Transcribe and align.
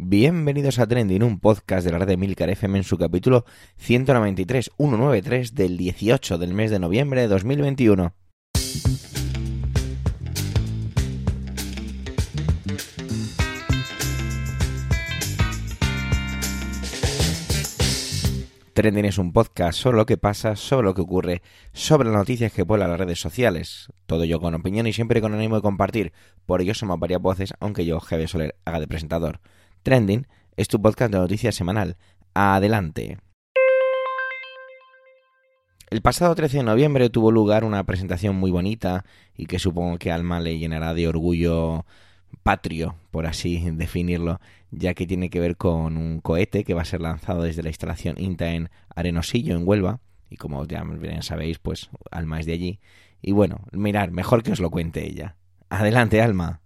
Bienvenidos 0.00 0.78
a 0.78 0.86
Trending, 0.86 1.24
un 1.24 1.40
podcast 1.40 1.84
de 1.84 1.90
la 1.90 1.98
red 1.98 2.06
de 2.06 2.16
Milcar 2.16 2.48
FM 2.50 2.78
en 2.78 2.84
su 2.84 2.96
capítulo 2.96 3.44
193, 3.78 4.70
193 4.76 5.56
del 5.56 5.76
18 5.76 6.38
del 6.38 6.54
mes 6.54 6.70
de 6.70 6.78
noviembre 6.78 7.22
de 7.22 7.26
2021. 7.26 8.14
Trending 18.72 19.04
es 19.04 19.18
un 19.18 19.32
podcast 19.32 19.80
sobre 19.80 19.96
lo 19.96 20.06
que 20.06 20.16
pasa, 20.16 20.54
sobre 20.54 20.84
lo 20.84 20.94
que 20.94 21.00
ocurre, 21.00 21.42
sobre 21.72 22.08
las 22.08 22.18
noticias 22.18 22.52
que 22.52 22.62
vuelan 22.62 22.90
las 22.90 23.00
redes 23.00 23.20
sociales. 23.20 23.88
Todo 24.06 24.24
yo 24.24 24.38
con 24.38 24.54
opinión 24.54 24.86
y 24.86 24.92
siempre 24.92 25.20
con 25.20 25.34
ánimo 25.34 25.56
de 25.56 25.62
compartir. 25.62 26.12
Por 26.46 26.60
ello 26.60 26.74
somos 26.74 27.00
varias 27.00 27.20
voces, 27.20 27.52
aunque 27.58 27.84
yo, 27.84 27.98
Javier 27.98 28.28
Soler, 28.28 28.54
haga 28.64 28.78
de 28.78 28.86
presentador. 28.86 29.40
Trending 29.82 30.26
es 30.56 30.68
tu 30.68 30.80
podcast 30.80 31.12
de 31.12 31.18
noticias 31.18 31.54
semanal. 31.54 31.96
Adelante. 32.34 33.18
El 35.90 36.02
pasado 36.02 36.34
13 36.34 36.58
de 36.58 36.62
noviembre 36.64 37.08
tuvo 37.08 37.30
lugar 37.30 37.64
una 37.64 37.84
presentación 37.84 38.36
muy 38.36 38.50
bonita 38.50 39.04
y 39.34 39.46
que 39.46 39.58
supongo 39.58 39.98
que 39.98 40.12
Alma 40.12 40.38
le 40.38 40.58
llenará 40.58 40.92
de 40.92 41.08
orgullo 41.08 41.86
patrio, 42.42 42.96
por 43.10 43.26
así 43.26 43.70
definirlo, 43.70 44.40
ya 44.70 44.92
que 44.92 45.06
tiene 45.06 45.30
que 45.30 45.40
ver 45.40 45.56
con 45.56 45.96
un 45.96 46.20
cohete 46.20 46.64
que 46.64 46.74
va 46.74 46.82
a 46.82 46.86
ser 46.86 47.00
lanzado 47.00 47.42
desde 47.42 47.62
la 47.62 47.70
instalación 47.70 48.16
INTA 48.18 48.50
en 48.50 48.68
Arenosillo, 48.94 49.56
en 49.56 49.66
Huelva, 49.66 50.00
y 50.28 50.36
como 50.36 50.64
ya 50.66 50.84
bien 50.84 51.22
sabéis, 51.22 51.58
pues 51.58 51.88
Alma 52.10 52.38
es 52.38 52.44
de 52.44 52.52
allí. 52.52 52.80
Y 53.22 53.32
bueno, 53.32 53.60
mirar, 53.72 54.10
mejor 54.10 54.42
que 54.42 54.52
os 54.52 54.60
lo 54.60 54.70
cuente 54.70 55.06
ella. 55.06 55.36
Adelante, 55.70 56.20
Alma. 56.20 56.60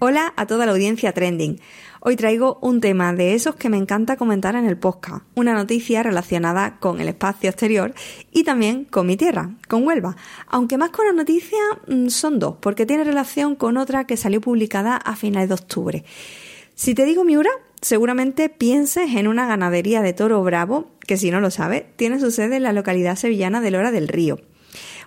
Hola 0.00 0.32
a 0.36 0.46
toda 0.46 0.64
la 0.64 0.70
audiencia 0.70 1.10
trending. 1.10 1.58
Hoy 1.98 2.14
traigo 2.14 2.60
un 2.62 2.80
tema 2.80 3.12
de 3.12 3.34
esos 3.34 3.56
que 3.56 3.68
me 3.68 3.78
encanta 3.78 4.16
comentar 4.16 4.54
en 4.54 4.64
el 4.64 4.76
podcast, 4.78 5.24
una 5.34 5.54
noticia 5.54 6.04
relacionada 6.04 6.78
con 6.78 7.00
el 7.00 7.08
espacio 7.08 7.50
exterior 7.50 7.92
y 8.30 8.44
también 8.44 8.84
con 8.84 9.08
mi 9.08 9.16
tierra, 9.16 9.56
con 9.66 9.84
Huelva, 9.84 10.14
aunque 10.46 10.78
más 10.78 10.90
con 10.90 11.04
la 11.06 11.12
noticia 11.12 11.58
mm, 11.88 12.10
son 12.10 12.38
dos, 12.38 12.54
porque 12.60 12.86
tiene 12.86 13.02
relación 13.02 13.56
con 13.56 13.76
otra 13.76 14.06
que 14.06 14.16
salió 14.16 14.40
publicada 14.40 14.94
a 14.94 15.16
finales 15.16 15.48
de 15.48 15.54
octubre. 15.56 16.04
Si 16.76 16.94
te 16.94 17.04
digo 17.04 17.24
Miura, 17.24 17.50
seguramente 17.80 18.48
pienses 18.48 19.16
en 19.16 19.26
una 19.26 19.48
ganadería 19.48 20.00
de 20.00 20.12
toro 20.12 20.44
bravo, 20.44 20.92
que 21.08 21.16
si 21.16 21.32
no 21.32 21.40
lo 21.40 21.50
sabes, 21.50 21.82
tiene 21.96 22.20
su 22.20 22.30
sede 22.30 22.54
en 22.54 22.62
la 22.62 22.72
localidad 22.72 23.16
sevillana 23.16 23.60
de 23.60 23.72
Lora 23.72 23.90
del 23.90 24.06
Río. 24.06 24.38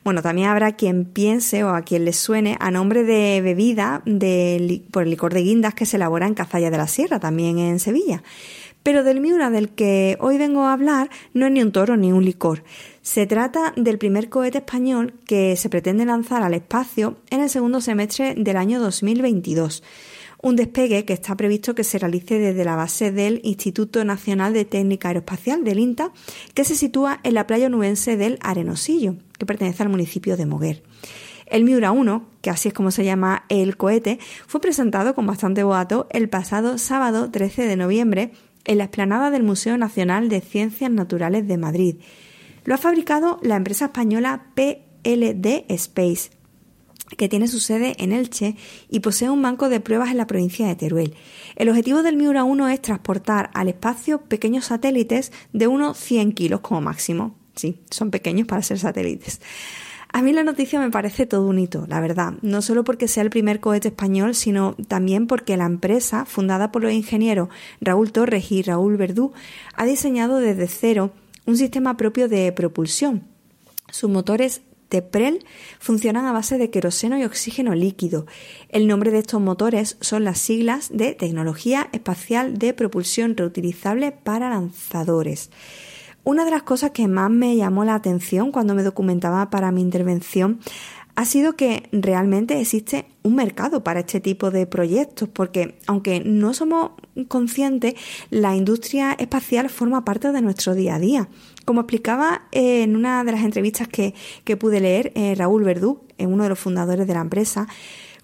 Bueno, 0.03 0.23
también 0.23 0.47
habrá 0.47 0.71
quien 0.71 1.05
piense 1.05 1.63
o 1.63 1.69
a 1.69 1.83
quien 1.83 2.05
le 2.05 2.13
suene 2.13 2.57
a 2.59 2.71
nombre 2.71 3.03
de 3.03 3.39
bebida 3.41 4.01
por 4.91 5.03
el 5.03 5.09
licor 5.09 5.33
de 5.33 5.43
guindas 5.43 5.75
que 5.75 5.85
se 5.85 5.97
elabora 5.97 6.25
en 6.25 6.33
Cazalla 6.33 6.71
de 6.71 6.77
la 6.77 6.87
Sierra, 6.87 7.19
también 7.19 7.59
en 7.59 7.79
Sevilla. 7.79 8.23
Pero 8.81 9.03
del 9.03 9.21
Miura 9.21 9.51
del 9.51 9.69
que 9.69 10.17
hoy 10.19 10.39
vengo 10.39 10.65
a 10.65 10.73
hablar 10.73 11.11
no 11.35 11.45
es 11.45 11.51
ni 11.51 11.61
un 11.61 11.71
toro 11.71 11.97
ni 11.97 12.11
un 12.11 12.25
licor. 12.25 12.63
Se 13.03 13.27
trata 13.27 13.73
del 13.75 13.99
primer 13.99 14.29
cohete 14.29 14.57
español 14.57 15.13
que 15.27 15.55
se 15.55 15.69
pretende 15.69 16.03
lanzar 16.05 16.41
al 16.41 16.55
espacio 16.55 17.17
en 17.29 17.41
el 17.41 17.49
segundo 17.51 17.79
semestre 17.79 18.33
del 18.35 18.57
año 18.57 18.79
2022 18.79 19.83
un 20.41 20.55
despegue 20.55 21.05
que 21.05 21.13
está 21.13 21.35
previsto 21.35 21.75
que 21.75 21.83
se 21.83 21.99
realice 21.99 22.39
desde 22.39 22.65
la 22.65 22.75
base 22.75 23.11
del 23.11 23.41
Instituto 23.43 24.03
Nacional 24.03 24.53
de 24.53 24.65
Técnica 24.65 25.09
Aeroespacial 25.09 25.63
del 25.63 25.79
INTA, 25.79 26.11
que 26.53 26.63
se 26.63 26.75
sitúa 26.75 27.19
en 27.23 27.35
la 27.35 27.47
playa 27.47 27.69
nubense 27.69 28.17
del 28.17 28.39
Arenosillo, 28.41 29.15
que 29.37 29.45
pertenece 29.45 29.83
al 29.83 29.89
municipio 29.89 30.37
de 30.37 30.45
Moguer. 30.45 30.83
El 31.45 31.65
Miura 31.65 31.91
1, 31.91 32.25
que 32.41 32.49
así 32.49 32.69
es 32.69 32.73
como 32.73 32.91
se 32.91 33.03
llama 33.03 33.43
el 33.49 33.75
cohete, 33.75 34.19
fue 34.47 34.61
presentado 34.61 35.13
con 35.13 35.27
bastante 35.27 35.63
boato 35.63 36.07
el 36.09 36.29
pasado 36.29 36.77
sábado 36.77 37.29
13 37.29 37.67
de 37.67 37.75
noviembre 37.75 38.31
en 38.63 38.77
la 38.77 38.85
explanada 38.85 39.31
del 39.31 39.43
Museo 39.43 39.77
Nacional 39.77 40.29
de 40.29 40.39
Ciencias 40.39 40.89
Naturales 40.91 41.47
de 41.47 41.57
Madrid. 41.57 41.95
Lo 42.63 42.75
ha 42.75 42.77
fabricado 42.77 43.39
la 43.41 43.57
empresa 43.57 43.85
española 43.85 44.45
PLD 44.55 45.65
Space, 45.67 46.29
que 47.17 47.29
tiene 47.29 47.47
su 47.47 47.59
sede 47.59 47.95
en 47.99 48.11
Elche 48.11 48.55
y 48.89 48.99
posee 48.99 49.29
un 49.29 49.41
banco 49.41 49.69
de 49.69 49.79
pruebas 49.79 50.11
en 50.11 50.17
la 50.17 50.27
provincia 50.27 50.67
de 50.67 50.75
Teruel. 50.75 51.15
El 51.55 51.69
objetivo 51.69 52.03
del 52.03 52.17
Miura 52.17 52.43
1 52.43 52.69
es 52.69 52.81
transportar 52.81 53.49
al 53.53 53.69
espacio 53.69 54.21
pequeños 54.21 54.65
satélites 54.65 55.31
de 55.53 55.67
unos 55.67 55.97
100 55.97 56.33
kilos 56.33 56.61
como 56.61 56.81
máximo. 56.81 57.35
Sí, 57.55 57.79
son 57.89 58.11
pequeños 58.11 58.47
para 58.47 58.61
ser 58.61 58.79
satélites. 58.79 59.41
A 60.13 60.21
mí 60.21 60.33
la 60.33 60.43
noticia 60.43 60.79
me 60.79 60.91
parece 60.91 61.25
todo 61.25 61.47
un 61.47 61.57
hito, 61.57 61.85
la 61.87 62.01
verdad, 62.01 62.33
no 62.41 62.61
solo 62.61 62.83
porque 62.83 63.07
sea 63.07 63.23
el 63.23 63.29
primer 63.29 63.61
cohete 63.61 63.89
español, 63.89 64.35
sino 64.35 64.75
también 64.89 65.25
porque 65.25 65.55
la 65.55 65.65
empresa, 65.65 66.25
fundada 66.25 66.69
por 66.71 66.83
los 66.83 66.91
ingenieros 66.91 67.47
Raúl 67.79 68.11
Torres 68.11 68.51
y 68.51 68.61
Raúl 68.61 68.97
Verdú, 68.97 69.31
ha 69.73 69.85
diseñado 69.85 70.39
desde 70.39 70.67
cero 70.67 71.13
un 71.45 71.55
sistema 71.55 71.95
propio 71.95 72.27
de 72.27 72.51
propulsión. 72.51 73.23
Sus 73.89 74.09
motores 74.09 74.61
TEPREL 74.91 75.45
funcionan 75.79 76.25
a 76.25 76.33
base 76.33 76.57
de 76.57 76.69
queroseno 76.69 77.17
y 77.17 77.23
oxígeno 77.23 77.73
líquido. 77.73 78.27
El 78.67 78.87
nombre 78.87 79.09
de 79.09 79.19
estos 79.19 79.39
motores 79.39 79.97
son 80.01 80.25
las 80.25 80.37
siglas 80.37 80.89
de 80.93 81.15
Tecnología 81.15 81.89
Espacial 81.93 82.57
de 82.57 82.73
Propulsión 82.73 83.37
Reutilizable 83.37 84.11
para 84.11 84.49
Lanzadores. 84.49 85.49
Una 86.23 86.43
de 86.43 86.51
las 86.51 86.63
cosas 86.63 86.91
que 86.91 87.07
más 87.07 87.31
me 87.31 87.55
llamó 87.55 87.85
la 87.85 87.95
atención 87.95 88.51
cuando 88.51 88.75
me 88.75 88.83
documentaba 88.83 89.49
para 89.49 89.71
mi 89.71 89.81
intervención 89.81 90.59
ha 91.15 91.25
sido 91.25 91.55
que 91.55 91.87
realmente 91.91 92.59
existe 92.59 93.05
un 93.23 93.35
mercado 93.35 93.83
para 93.83 94.01
este 94.01 94.19
tipo 94.19 94.51
de 94.51 94.65
proyectos, 94.65 95.29
porque 95.29 95.77
aunque 95.87 96.21
no 96.23 96.53
somos 96.53 96.91
conscientes, 97.27 97.95
la 98.29 98.55
industria 98.55 99.13
espacial 99.13 99.69
forma 99.69 100.03
parte 100.05 100.31
de 100.31 100.41
nuestro 100.41 100.75
día 100.75 100.95
a 100.95 100.99
día. 100.99 101.29
Como 101.65 101.81
explicaba 101.81 102.43
en 102.51 102.95
una 102.95 103.23
de 103.23 103.31
las 103.31 103.43
entrevistas 103.43 103.87
que, 103.87 104.13
pude 104.57 104.79
leer, 104.79 105.11
eh, 105.15 105.35
Raúl 105.35 105.63
Verdú, 105.63 106.01
uno 106.17 106.43
de 106.43 106.49
los 106.49 106.59
fundadores 106.59 107.07
de 107.07 107.13
la 107.13 107.21
empresa, 107.21 107.67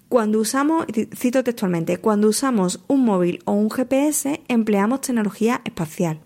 cuando 0.08 0.40
usamos, 0.40 0.86
cito 1.14 1.44
textualmente, 1.44 1.98
cuando 1.98 2.28
usamos 2.28 2.80
un 2.88 3.04
móvil 3.04 3.40
o 3.44 3.52
un 3.52 3.70
GPS 3.70 4.40
empleamos 4.48 5.02
tecnología 5.02 5.60
espacial. 5.64 6.20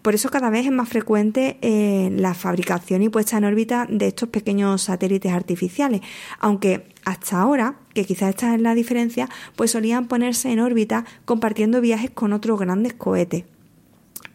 Por 0.00 0.14
eso 0.14 0.30
cada 0.30 0.48
vez 0.48 0.64
es 0.64 0.72
más 0.72 0.88
frecuente 0.88 1.58
eh, 1.60 2.10
la 2.12 2.32
fabricación 2.34 3.02
y 3.02 3.10
puesta 3.10 3.36
en 3.36 3.44
órbita 3.44 3.86
de 3.90 4.06
estos 4.06 4.30
pequeños 4.30 4.82
satélites 4.82 5.32
artificiales, 5.32 6.00
aunque 6.38 6.94
hasta 7.04 7.40
ahora, 7.40 7.74
que 7.92 8.04
quizás 8.04 8.30
esta 8.30 8.54
es 8.54 8.60
la 8.62 8.74
diferencia, 8.74 9.28
pues 9.56 9.72
solían 9.72 10.08
ponerse 10.08 10.50
en 10.50 10.60
órbita 10.60 11.04
compartiendo 11.24 11.80
viajes 11.80 12.10
con 12.10 12.32
otros 12.32 12.58
grandes 12.58 12.94
cohetes. 12.94 13.44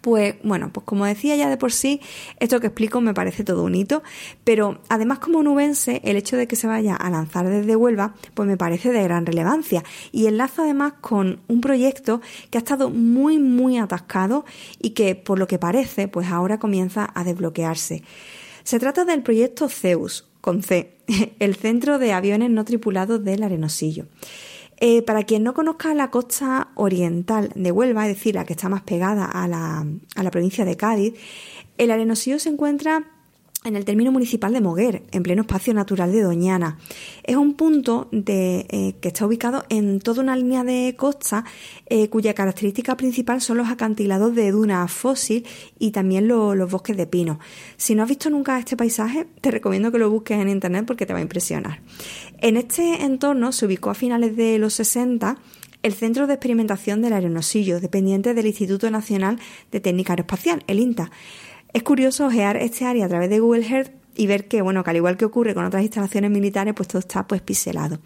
Pues 0.01 0.35
bueno, 0.43 0.69
pues 0.71 0.85
como 0.85 1.05
decía 1.05 1.35
ya 1.35 1.49
de 1.49 1.57
por 1.57 1.71
sí, 1.71 1.99
esto 2.39 2.59
que 2.59 2.67
explico 2.67 3.01
me 3.01 3.13
parece 3.13 3.43
todo 3.43 3.63
un 3.63 3.73
hito, 3.73 4.03
pero 4.43 4.79
además 4.87 5.19
como 5.19 5.41
nubense, 5.41 6.01
el 6.03 6.15
hecho 6.15 6.37
de 6.37 6.47
que 6.47 6.55
se 6.55 6.67
vaya 6.67 6.95
a 6.95 7.09
lanzar 7.09 7.49
desde 7.49 7.75
Huelva, 7.75 8.13
pues 8.33 8.47
me 8.47 8.57
parece 8.57 8.91
de 8.91 9.01
gran 9.03 9.25
relevancia 9.25 9.83
y 10.11 10.27
enlaza 10.27 10.63
además 10.63 10.93
con 11.01 11.39
un 11.47 11.61
proyecto 11.61 12.21
que 12.51 12.57
ha 12.57 12.59
estado 12.59 12.89
muy 12.89 13.39
muy 13.39 13.77
atascado 13.77 14.45
y 14.79 14.91
que 14.91 15.15
por 15.15 15.39
lo 15.39 15.47
que 15.47 15.57
parece, 15.57 16.07
pues 16.07 16.27
ahora 16.27 16.59
comienza 16.59 17.09
a 17.13 17.23
desbloquearse. 17.23 18.03
Se 18.63 18.79
trata 18.79 19.05
del 19.05 19.21
proyecto 19.21 19.69
Zeus, 19.69 20.27
con 20.41 20.61
C, 20.61 20.97
el 21.39 21.55
Centro 21.55 21.99
de 21.99 22.13
Aviones 22.13 22.49
No 22.51 22.65
Tripulados 22.65 23.23
del 23.23 23.43
Arenosillo. 23.43 24.05
Eh, 24.77 25.01
para 25.01 25.23
quien 25.23 25.43
no 25.43 25.53
conozca 25.53 25.93
la 25.93 26.11
costa 26.11 26.69
oriental 26.75 27.49
de 27.55 27.71
Huelva, 27.71 28.07
es 28.07 28.15
decir, 28.15 28.35
la 28.35 28.43
que 28.43 28.53
está 28.53 28.67
más 28.67 28.81
pegada 28.81 29.25
a 29.25 29.47
la, 29.47 29.85
a 30.15 30.23
la 30.23 30.31
provincia 30.31 30.65
de 30.65 30.75
Cádiz, 30.75 31.13
el 31.77 31.91
Arenosío 31.91 32.39
se 32.39 32.49
encuentra 32.49 33.14
en 33.65 33.75
el 33.75 33.83
término 33.83 34.11
municipal 34.11 34.53
de 34.53 34.61
Moguer, 34.61 35.03
en 35.11 35.23
pleno 35.23 35.41
espacio 35.41 35.73
natural 35.73 36.11
de 36.11 36.21
Doñana. 36.21 36.77
Es 37.23 37.35
un 37.35 37.55
punto 37.55 38.07
eh, 38.11 38.95
que 39.01 39.07
está 39.07 39.25
ubicado 39.25 39.65
en 39.69 39.99
toda 39.99 40.21
una 40.21 40.35
línea 40.35 40.63
de 40.63 40.95
costa 40.97 41.43
eh, 41.87 42.09
cuya 42.09 42.33
característica 42.33 42.95
principal 42.95 43.41
son 43.41 43.57
los 43.57 43.69
acantilados 43.69 44.35
de 44.35 44.51
duna 44.51 44.87
fósil 44.87 45.45
y 45.79 45.91
también 45.91 46.27
los 46.27 46.71
bosques 46.71 46.95
de 46.95 47.07
pino. 47.07 47.39
Si 47.75 47.95
no 47.95 48.03
has 48.03 48.09
visto 48.09 48.29
nunca 48.29 48.59
este 48.59 48.77
paisaje, 48.77 49.27
te 49.41 49.51
recomiendo 49.51 49.91
que 49.91 49.97
lo 49.97 50.09
busques 50.09 50.39
en 50.39 50.47
internet 50.47 50.85
porque 50.85 51.05
te 51.05 51.13
va 51.13 51.19
a 51.19 51.23
impresionar. 51.23 51.81
En 52.39 52.57
este 52.57 53.03
entorno 53.03 53.51
se 53.51 53.65
ubicó 53.65 53.89
a 53.89 53.95
finales 53.95 54.35
de 54.35 54.57
los 54.59 54.73
60 54.75 55.37
el 55.85 55.93
Centro 55.93 56.25
de 56.25 56.33
Experimentación 56.33 57.03
del 57.03 57.13
Aeronosillo, 57.13 57.79
dependiente 57.79 58.33
del 58.33 58.47
Instituto 58.47 58.89
Nacional 58.89 59.37
de 59.71 59.79
Técnica 59.79 60.13
Aeroespacial, 60.13 60.63
el 60.65 60.79
INTA. 60.79 61.11
Es 61.75 61.83
curioso 61.83 62.27
ojear 62.27 62.55
este 62.55 62.85
área 62.85 63.05
a 63.05 63.09
través 63.09 63.29
de 63.29 63.41
Google 63.41 63.67
Earth 63.67 63.91
y 64.15 64.27
ver 64.27 64.47
que, 64.47 64.61
bueno, 64.61 64.81
que 64.81 64.91
al 64.91 64.95
igual 64.95 65.17
que 65.17 65.25
ocurre 65.25 65.53
con 65.53 65.65
otras 65.65 65.83
instalaciones 65.83 66.31
militares, 66.31 66.73
pues 66.73 66.87
todo 66.87 66.99
está 66.99 67.27
pues 67.27 67.41
piselado. 67.41 67.99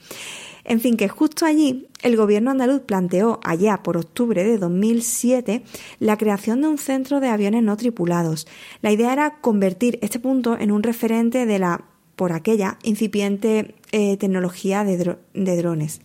En 0.63 0.81
fin, 0.81 0.97
que 0.97 1.07
justo 1.07 1.45
allí 1.45 1.87
el 2.01 2.17
gobierno 2.17 2.49
andaluz 2.49 2.81
planteó 2.81 3.39
allá 3.43 3.83
por 3.83 3.95
octubre 3.95 4.43
de 4.43 4.57
2007 4.57 5.61
la 5.99 6.17
creación 6.17 6.61
de 6.61 6.67
un 6.67 6.79
centro 6.79 7.19
de 7.19 7.27
aviones 7.27 7.61
no 7.61 7.77
tripulados. 7.77 8.47
La 8.81 8.91
idea 8.91 9.13
era 9.13 9.39
convertir 9.39 9.99
este 10.01 10.19
punto 10.19 10.57
en 10.57 10.71
un 10.71 10.81
referente 10.81 11.45
de 11.45 11.59
la 11.59 11.83
por 12.15 12.33
aquella 12.33 12.79
incipiente 12.81 13.75
eh, 13.91 14.17
tecnología 14.17 14.83
de, 14.83 15.15
de 15.35 15.57
drones. 15.57 16.01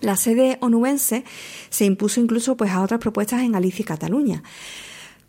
La 0.00 0.16
sede 0.16 0.56
onubense 0.62 1.24
se 1.68 1.84
impuso 1.84 2.20
incluso 2.20 2.56
pues, 2.56 2.70
a 2.70 2.80
otras 2.80 3.00
propuestas 3.00 3.42
en 3.42 3.52
Galicia 3.52 3.82
y 3.82 3.84
Cataluña. 3.84 4.42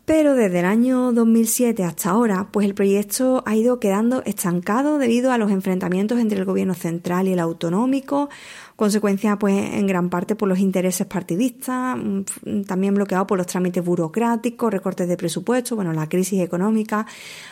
Pero 0.08 0.34
desde 0.34 0.60
el 0.60 0.64
año 0.64 1.12
2007 1.12 1.84
hasta 1.84 2.08
ahora, 2.08 2.48
pues 2.50 2.66
el 2.66 2.74
proyecto 2.74 3.42
ha 3.44 3.54
ido 3.54 3.78
quedando 3.78 4.22
estancado 4.24 4.96
debido 4.96 5.32
a 5.32 5.36
los 5.36 5.50
enfrentamientos 5.50 6.18
entre 6.18 6.38
el 6.38 6.46
gobierno 6.46 6.72
central 6.72 7.28
y 7.28 7.34
el 7.34 7.38
autonómico, 7.38 8.30
consecuencia 8.74 9.38
pues 9.38 9.54
en 9.74 9.86
gran 9.86 10.08
parte 10.08 10.34
por 10.34 10.48
los 10.48 10.60
intereses 10.60 11.06
partidistas, 11.06 11.98
mm, 11.98 12.62
también 12.62 12.94
bloqueado 12.94 13.26
por 13.26 13.36
los 13.36 13.48
trámites 13.48 13.84
burocráticos, 13.84 14.72
recortes 14.72 15.08
de 15.08 15.18
presupuesto, 15.18 15.76
bueno, 15.76 15.92
la 15.92 16.08
crisis 16.08 16.40
económica, 16.40 17.04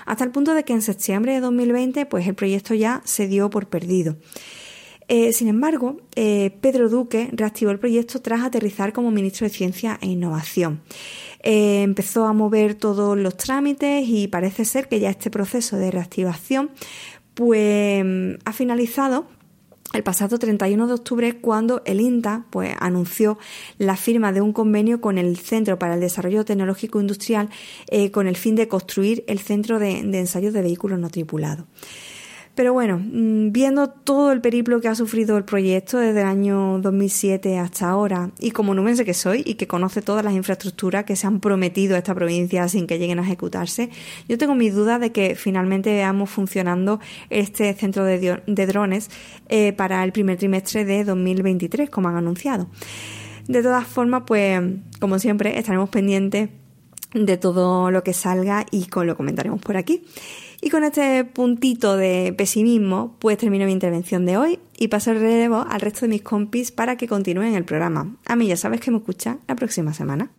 hasta 0.06 0.24
el 0.24 0.30
punto 0.30 0.54
de 0.54 0.64
que 0.64 0.72
en 0.72 0.80
septiembre 0.80 1.34
de 1.34 1.40
2020 1.40 2.06
pues 2.06 2.26
el 2.26 2.34
proyecto 2.34 2.72
ya 2.72 3.02
se 3.04 3.28
dio 3.28 3.50
por 3.50 3.66
perdido. 3.66 4.16
Eh, 5.08 5.32
sin 5.32 5.48
embargo, 5.48 5.98
eh, 6.16 6.56
Pedro 6.60 6.88
Duque 6.88 7.28
reactivó 7.32 7.70
el 7.70 7.78
proyecto 7.78 8.20
tras 8.20 8.42
aterrizar 8.42 8.92
como 8.92 9.10
ministro 9.10 9.46
de 9.46 9.54
Ciencia 9.54 9.98
e 10.00 10.06
Innovación. 10.06 10.80
Eh, 11.42 11.82
empezó 11.82 12.26
a 12.26 12.32
mover 12.32 12.74
todos 12.74 13.16
los 13.16 13.36
trámites 13.36 14.04
y 14.08 14.26
parece 14.26 14.64
ser 14.64 14.88
que 14.88 14.98
ya 14.98 15.10
este 15.10 15.30
proceso 15.30 15.76
de 15.76 15.92
reactivación 15.92 16.70
pues 17.34 18.04
ha 18.44 18.52
finalizado 18.52 19.26
el 19.92 20.02
pasado 20.02 20.38
31 20.38 20.88
de 20.88 20.94
octubre 20.94 21.36
cuando 21.38 21.82
el 21.84 22.00
INTA 22.00 22.46
pues, 22.50 22.74
anunció 22.80 23.38
la 23.78 23.96
firma 23.96 24.32
de 24.32 24.40
un 24.40 24.52
convenio 24.52 25.00
con 25.00 25.18
el 25.18 25.36
Centro 25.36 25.78
para 25.78 25.94
el 25.94 26.00
Desarrollo 26.00 26.44
Tecnológico 26.44 27.00
Industrial 27.00 27.48
con 28.10 28.26
el 28.26 28.36
fin 28.36 28.56
de 28.56 28.68
construir 28.68 29.22
el 29.28 29.38
centro 29.38 29.78
de, 29.78 30.02
de 30.02 30.18
ensayos 30.18 30.54
de 30.54 30.62
vehículos 30.62 30.98
no 30.98 31.10
tripulados. 31.10 31.66
Pero 32.56 32.72
bueno, 32.72 32.98
mm, 32.98 33.52
viendo 33.52 33.90
todo 33.90 34.32
el 34.32 34.40
periplo 34.40 34.80
que 34.80 34.88
ha 34.88 34.94
sufrido 34.94 35.36
el 35.36 35.44
proyecto 35.44 35.98
desde 35.98 36.22
el 36.22 36.26
año 36.26 36.78
2007 36.80 37.58
hasta 37.58 37.90
ahora, 37.90 38.30
y 38.40 38.50
como 38.50 38.74
numense 38.74 39.04
que 39.04 39.12
soy 39.12 39.42
y 39.44 39.54
que 39.54 39.66
conoce 39.66 40.00
todas 40.00 40.24
las 40.24 40.32
infraestructuras 40.32 41.04
que 41.04 41.16
se 41.16 41.26
han 41.26 41.40
prometido 41.40 41.96
a 41.96 41.98
esta 41.98 42.14
provincia 42.14 42.66
sin 42.68 42.86
que 42.86 42.98
lleguen 42.98 43.18
a 43.18 43.22
ejecutarse, 43.22 43.90
yo 44.26 44.38
tengo 44.38 44.54
mis 44.54 44.74
dudas 44.74 45.00
de 45.00 45.12
que 45.12 45.34
finalmente 45.34 45.92
veamos 45.92 46.30
funcionando 46.30 46.98
este 47.28 47.74
centro 47.74 48.04
de, 48.04 48.40
drones 48.46 49.10
eh, 49.50 49.74
para 49.74 50.02
el 50.02 50.12
primer 50.12 50.38
trimestre 50.38 50.86
de 50.86 51.04
2023, 51.04 51.90
como 51.90 52.08
han 52.08 52.16
anunciado. 52.16 52.68
De 53.48 53.62
todas 53.62 53.86
formas, 53.86 54.22
pues, 54.26 54.62
como 54.98 55.18
siempre, 55.18 55.58
estaremos 55.58 55.90
pendientes 55.90 56.48
de 57.12 57.36
todo 57.36 57.90
lo 57.90 58.02
que 58.02 58.12
salga 58.12 58.66
y 58.70 58.86
con 58.86 59.06
lo 59.06 59.16
comentaremos 59.16 59.60
por 59.60 59.76
aquí. 59.76 60.04
Y 60.60 60.70
con 60.70 60.84
este 60.84 61.24
puntito 61.24 61.96
de 61.96 62.34
pesimismo, 62.36 63.16
pues 63.18 63.38
termino 63.38 63.66
mi 63.66 63.72
intervención 63.72 64.24
de 64.24 64.36
hoy 64.36 64.58
y 64.76 64.88
paso 64.88 65.12
el 65.12 65.20
relevo 65.20 65.66
al 65.68 65.80
resto 65.80 66.00
de 66.02 66.08
mis 66.08 66.22
compis 66.22 66.72
para 66.72 66.96
que 66.96 67.08
continúen 67.08 67.54
el 67.54 67.64
programa. 67.64 68.16
A 68.26 68.36
mí 68.36 68.46
ya 68.46 68.56
sabes 68.56 68.80
que 68.80 68.90
me 68.90 68.98
escucha 68.98 69.38
la 69.46 69.56
próxima 69.56 69.92
semana. 69.92 70.30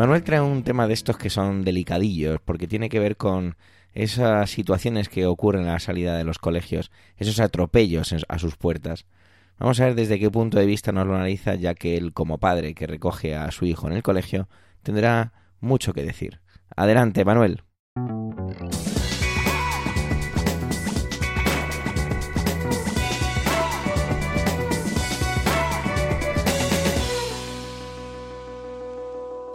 Manuel 0.00 0.22
trae 0.22 0.40
un 0.40 0.62
tema 0.62 0.86
de 0.86 0.94
estos 0.94 1.18
que 1.18 1.28
son 1.28 1.62
delicadillos, 1.62 2.40
porque 2.42 2.66
tiene 2.66 2.88
que 2.88 2.98
ver 2.98 3.18
con 3.18 3.56
esas 3.92 4.50
situaciones 4.50 5.08
que 5.08 5.26
ocurren 5.26 5.68
a 5.68 5.72
la 5.72 5.78
salida 5.80 6.16
de 6.16 6.24
los 6.24 6.38
colegios, 6.38 6.90
esos 7.16 7.40
atropellos 7.40 8.14
a 8.28 8.38
sus 8.38 8.56
puertas. 8.56 9.06
Vamos 9.58 9.80
a 9.80 9.86
ver 9.86 9.94
desde 9.94 10.18
qué 10.18 10.30
punto 10.30 10.58
de 10.58 10.66
vista 10.66 10.92
nos 10.92 11.06
lo 11.06 11.14
analiza, 11.14 11.54
ya 11.54 11.74
que 11.74 11.96
él, 11.96 12.12
como 12.12 12.38
padre 12.38 12.74
que 12.74 12.86
recoge 12.86 13.34
a 13.34 13.50
su 13.50 13.66
hijo 13.66 13.86
en 13.86 13.92
el 13.92 14.02
colegio, 14.02 14.48
tendrá 14.82 15.32
mucho 15.60 15.92
que 15.92 16.02
decir. 16.02 16.40
Adelante, 16.74 17.24
Manuel. 17.24 17.62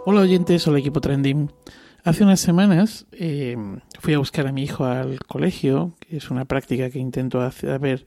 Hola 0.08 0.20
oyentes, 0.20 0.64
hola 0.68 0.78
equipo 0.78 1.00
Trending. 1.00 1.50
Hace 2.06 2.22
unas 2.22 2.38
semanas 2.38 3.04
eh, 3.10 3.56
fui 3.98 4.14
a 4.14 4.18
buscar 4.18 4.46
a 4.46 4.52
mi 4.52 4.62
hijo 4.62 4.84
al 4.84 5.18
colegio, 5.18 5.96
que 5.98 6.18
es 6.18 6.30
una 6.30 6.44
práctica 6.44 6.88
que 6.88 7.00
intento 7.00 7.40
hacer 7.40 8.06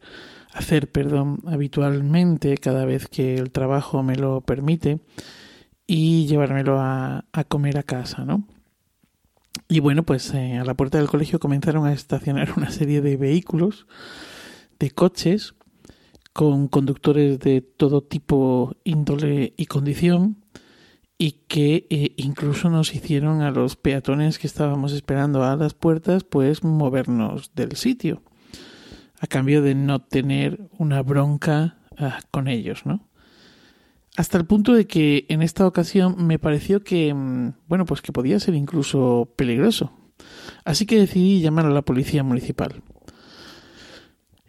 hacer, 0.54 0.90
perdón, 0.90 1.42
habitualmente 1.46 2.58
cada 2.60 2.86
vez 2.86 3.10
que 3.10 3.36
el 3.36 3.52
trabajo 3.52 4.02
me 4.02 4.16
lo 4.16 4.40
permite 4.40 5.02
y 5.86 6.28
llevármelo 6.28 6.80
a, 6.80 7.26
comer 7.50 7.78
a 7.78 7.84
casa, 7.84 8.24
¿no? 8.24 8.48
Y 9.68 9.82
bueno, 9.82 10.04
pues 10.04 10.34
eh, 10.34 10.56
a 10.58 10.64
la 10.64 10.76
puerta 10.76 10.98
del 10.98 11.10
colegio 11.10 11.42
comenzaron 11.42 11.86
a 11.86 11.92
estacionar 11.92 12.54
una 12.56 12.72
serie 12.72 13.02
de 13.02 13.18
vehículos, 13.18 13.86
de 14.80 14.92
coches, 14.92 15.56
con 16.32 16.70
conductores 16.70 17.38
de 17.40 17.60
todo 17.60 18.00
tipo, 18.00 18.78
índole 18.86 19.54
y 19.58 19.66
condición, 19.66 20.38
y 21.22 21.34
que 21.48 21.86
eh, 21.92 22.14
incluso 22.16 22.72
nos 22.72 22.96
hicieron 22.96 23.42
a 23.42 23.52
los 23.52 23.76
peatones 23.76 24.40
que 24.40 24.48
estábamos 24.48 24.94
esperando 24.94 25.44
a 25.44 25.56
las 25.56 25.76
puertas, 25.76 26.24
pues 26.24 26.64
movernos 26.64 27.52
del 27.54 27.76
sitio 27.76 28.24
a 29.20 29.28
cambio 29.28 29.62
de 29.62 29.76
no 29.76 30.00
tener 30.00 30.70
una 30.78 31.04
bronca 31.04 31.78
ah, 31.98 32.20
con 32.32 32.48
ellos, 32.48 32.86
¿no? 32.86 33.06
Hasta 34.16 34.38
el 34.38 34.46
punto 34.46 34.74
de 34.74 34.88
que 34.88 35.26
en 35.30 35.42
esta 35.42 35.68
ocasión 35.68 36.16
me 36.26 36.40
pareció 36.40 36.84
que, 36.84 37.14
mm, 37.14 37.54
bueno, 37.68 37.86
pues 37.86 38.02
que 38.02 38.12
podía 38.12 38.40
ser 38.40 38.56
incluso 38.56 39.34
peligroso. 39.36 39.92
Así 40.66 40.86
que 40.86 41.00
decidí 41.00 41.42
llamar 41.42 41.66
a 41.66 41.70
la 41.70 41.84
policía 41.84 42.24
municipal. 42.24 42.82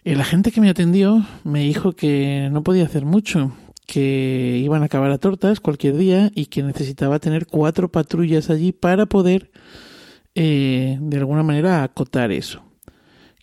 El 0.03 0.21
agente 0.21 0.51
que 0.51 0.61
me 0.61 0.71
atendió 0.71 1.27
me 1.45 1.61
dijo 1.61 1.93
que 1.93 2.49
no 2.51 2.63
podía 2.63 2.85
hacer 2.85 3.05
mucho, 3.05 3.53
que 3.91 4.61
iban 4.63 4.83
a 4.83 4.87
acabar 4.87 5.11
a 5.11 5.19
tortas 5.19 5.59
cualquier 5.59 5.97
día 5.97 6.31
y 6.35 6.47
que 6.47 6.63
necesitaba 6.63 7.19
tener 7.19 7.47
cuatro 7.47 7.91
patrullas 7.91 8.51
allí 8.51 8.71
para 8.71 9.07
poder, 9.07 9.51
eh, 10.37 10.97
de 11.01 11.17
alguna 11.17 11.43
manera, 11.43 11.83
acotar 11.83 12.31
eso 12.31 12.63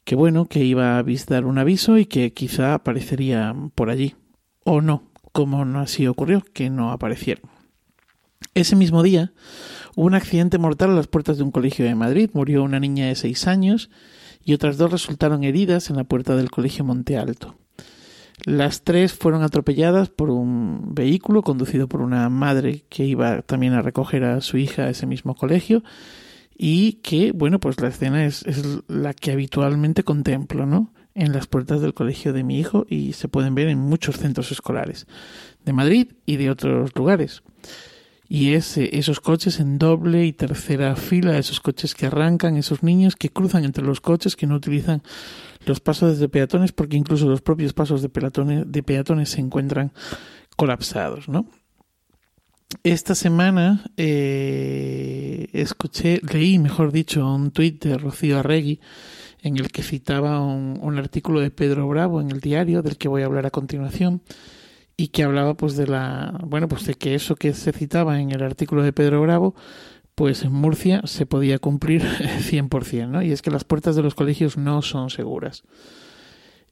que 0.06 0.16
bueno, 0.16 0.46
que 0.46 0.64
iba 0.64 0.98
a 0.98 1.04
dar 1.28 1.44
un 1.44 1.58
aviso 1.58 1.98
y 1.98 2.06
que 2.06 2.32
quizá 2.32 2.74
aparecería 2.74 3.54
por 3.76 3.90
allí. 3.90 4.16
O 4.64 4.80
no, 4.80 5.12
como 5.34 5.66
no 5.66 5.82
así 5.82 6.08
ocurrió, 6.08 6.46
que 6.54 6.70
no 6.70 6.94
aparecieron. 6.94 7.52
Ese 8.54 8.78
mismo 8.78 9.04
día 9.04 9.34
hubo 9.98 10.06
un 10.06 10.16
accidente 10.16 10.60
mortal 10.60 10.92
a 10.92 10.96
las 10.96 11.08
puertas 11.08 11.36
de 11.36 11.44
un 11.44 11.52
colegio 11.52 11.84
de 11.84 11.94
Madrid. 11.94 12.30
Murió 12.32 12.64
una 12.64 12.80
niña 12.80 13.08
de 13.08 13.16
seis 13.16 13.48
años 13.48 13.90
y 14.42 14.54
otras 14.54 14.78
dos 14.78 14.94
resultaron 14.94 15.44
heridas 15.44 15.90
en 15.90 15.98
la 15.98 16.06
puerta 16.06 16.38
del 16.38 16.52
colegio 16.52 16.86
Monte 16.86 17.18
Alto. 17.18 17.58
Las 18.46 18.84
tres 18.84 19.14
fueron 19.14 19.42
atropelladas 19.42 20.10
por 20.10 20.30
un 20.30 20.94
vehículo 20.94 21.42
conducido 21.42 21.88
por 21.88 22.02
una 22.02 22.30
madre 22.30 22.86
que 22.90 23.04
iba 23.04 23.42
también 23.42 23.74
a 23.74 23.82
recoger 23.82 24.24
a 24.24 24.42
su 24.42 24.58
hija 24.58 24.84
a 24.84 24.90
ese 24.90 25.08
mismo 25.08 25.36
colegio 25.36 25.84
y 26.56 26.94
que, 27.04 27.32
bueno, 27.32 27.60
pues 27.60 27.82
la 27.82 27.90
escena 27.90 28.26
es, 28.26 28.44
es 28.46 28.64
la 28.88 29.14
que 29.14 29.32
habitualmente 29.32 30.04
contemplo, 30.04 30.66
¿no? 30.66 30.94
En 31.16 31.34
las 31.34 31.48
puertas 31.48 31.82
del 31.82 31.96
colegio 31.96 32.32
de 32.32 32.44
mi 32.44 32.60
hijo 32.60 32.86
y 32.88 33.14
se 33.14 33.28
pueden 33.28 33.56
ver 33.56 33.70
en 33.70 33.80
muchos 33.80 34.18
centros 34.18 34.52
escolares 34.52 35.08
de 35.66 35.74
Madrid 35.74 36.14
y 36.26 36.38
de 36.38 36.52
otros 36.52 36.96
lugares. 36.96 37.42
Y 38.30 38.54
es 38.54 38.78
esos 38.78 39.20
coches 39.20 39.60
en 39.60 39.78
doble 39.78 40.26
y 40.26 40.34
tercera 40.34 40.96
fila, 40.96 41.38
esos 41.38 41.62
coches 41.62 41.96
que 41.96 42.08
arrancan, 42.08 42.58
esos 42.58 42.84
niños 42.84 43.16
que 43.16 43.30
cruzan 43.30 43.64
entre 43.64 43.86
los 43.86 44.02
coches, 44.02 44.36
que 44.36 44.48
no 44.48 44.56
utilizan 44.56 45.02
los 45.68 45.80
pasos 45.80 46.20
de 46.20 46.30
peatones, 46.30 46.72
porque 46.72 46.98
incluso 46.98 47.28
los 47.28 47.42
propios 47.42 47.74
pasos 47.74 48.02
de 48.02 48.10
peatones, 48.10 48.64
de 48.68 48.84
peatones 48.84 49.30
se 49.30 49.42
encuentran 49.42 49.92
colapsados, 50.56 51.30
¿no? 51.30 51.50
Esta 52.84 53.16
semana 53.16 53.86
eh, 53.96 55.48
escuché, 55.54 56.20
leí, 56.32 56.60
mejor 56.60 56.92
dicho, 56.92 57.26
un 57.26 57.52
tuit 57.52 57.84
de 57.84 57.98
Rocío 57.98 58.40
Arregui 58.40 58.82
en 59.42 59.58
el 59.58 59.72
que 59.72 59.84
citaba 59.84 60.42
un, 60.42 60.98
artículo 60.98 61.40
de 61.40 61.52
Pedro 61.52 61.88
Bravo 61.88 62.20
en 62.20 62.32
el 62.32 62.42
diario, 62.42 62.82
del 62.82 62.98
que 62.98 63.08
voy 63.08 63.22
a 63.22 63.26
hablar 63.26 63.46
a 63.46 63.52
continuación, 63.52 64.22
y 64.98 65.10
que 65.10 65.24
hablaba 65.24 65.56
pues 65.56 65.78
de 65.78 65.88
la, 65.88 66.38
bueno, 66.44 66.68
pues 66.68 66.86
de 66.86 66.96
que 66.96 67.16
eso 67.16 67.36
que 67.36 67.54
se 67.54 67.72
citaba 67.72 68.20
en 68.20 68.32
el 68.32 68.44
artículo 68.44 68.84
de 68.84 68.94
Pedro 68.94 69.22
Bravo, 69.22 69.56
pues 70.18 70.42
en 70.42 70.52
Murcia 70.52 71.02
se 71.06 71.28
podía 71.28 71.60
cumplir 71.60 72.02
100%, 72.40 73.08
¿no? 73.08 73.22
Y 73.22 73.32
es 73.32 73.44
que 73.44 73.52
las 73.52 73.66
puertas 73.66 73.96
de 73.96 74.02
los 74.02 74.16
colegios 74.16 74.58
no 74.58 74.82
son 74.82 75.12
seguras. 75.12 75.64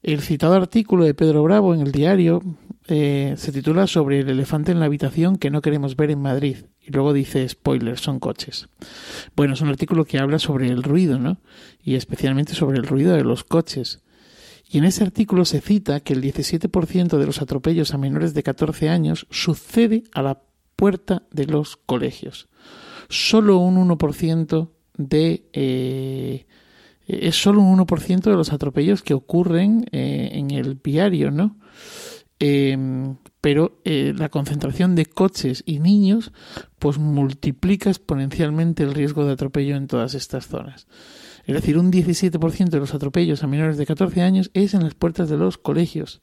El 0.02 0.20
citado 0.20 0.54
artículo 0.54 1.04
de 1.04 1.14
Pedro 1.14 1.44
Bravo 1.44 1.72
en 1.72 1.80
el 1.80 1.92
diario 1.92 2.42
eh, 2.88 3.34
se 3.36 3.52
titula 3.52 3.86
Sobre 3.86 4.18
el 4.18 4.30
elefante 4.30 4.72
en 4.72 4.80
la 4.80 4.86
habitación 4.86 5.36
que 5.36 5.50
no 5.50 5.62
queremos 5.62 5.94
ver 5.94 6.10
en 6.10 6.22
Madrid. 6.22 6.56
Y 6.84 6.90
luego 6.90 7.12
dice, 7.12 7.48
spoilers, 7.48 8.00
son 8.00 8.18
coches. 8.18 8.66
Bueno, 9.36 9.54
es 9.54 9.60
un 9.60 9.68
artículo 9.68 10.06
que 10.06 10.18
habla 10.18 10.40
sobre 10.40 10.66
el 10.66 10.82
ruido, 10.82 11.20
¿no? 11.20 11.38
Y 11.84 11.94
especialmente 11.94 12.54
sobre 12.54 12.78
el 12.78 12.86
ruido 12.88 13.14
de 13.14 13.22
los 13.22 13.44
coches. 13.44 14.02
Y 14.68 14.78
en 14.78 14.86
ese 14.86 15.04
artículo 15.04 15.44
se 15.44 15.60
cita 15.60 16.00
que 16.00 16.14
el 16.14 16.20
17% 16.20 17.16
de 17.16 17.26
los 17.26 17.40
atropellos 17.40 17.94
a 17.94 17.98
menores 17.98 18.34
de 18.34 18.42
14 18.42 18.88
años 18.88 19.28
sucede 19.30 20.02
a 20.12 20.22
la 20.22 20.42
puerta 20.74 21.22
de 21.30 21.46
los 21.46 21.76
colegios. 21.76 22.48
Solo 23.08 23.58
un 23.58 23.76
1% 23.88 24.70
de... 24.96 25.48
Eh, 25.52 26.46
es 27.06 27.40
solo 27.40 27.60
un 27.62 27.78
1% 27.78 28.20
de 28.20 28.36
los 28.36 28.52
atropellos 28.52 29.02
que 29.02 29.14
ocurren 29.14 29.86
eh, 29.92 30.30
en 30.32 30.50
el 30.50 30.74
viario, 30.74 31.30
¿no? 31.30 31.56
Em, 32.38 33.16
pero 33.40 33.80
eh, 33.84 34.12
la 34.14 34.28
concentración 34.28 34.94
de 34.94 35.06
coches 35.06 35.62
y 35.64 35.78
niños 35.78 36.32
pues 36.78 36.98
multiplica 36.98 37.88
exponencialmente 37.88 38.82
el 38.82 38.92
riesgo 38.92 39.24
de 39.24 39.32
atropello 39.32 39.76
en 39.76 39.86
todas 39.86 40.14
estas 40.14 40.46
zonas. 40.46 40.86
Es 41.46 41.54
decir, 41.54 41.78
un 41.78 41.92
17% 41.92 42.68
de 42.68 42.78
los 42.78 42.92
atropellos 42.92 43.42
a 43.42 43.46
menores 43.46 43.78
de 43.78 43.86
14 43.86 44.20
años 44.20 44.50
es 44.52 44.74
en 44.74 44.82
las 44.82 44.94
puertas 44.94 45.30
de 45.30 45.36
los 45.36 45.56
colegios. 45.58 46.20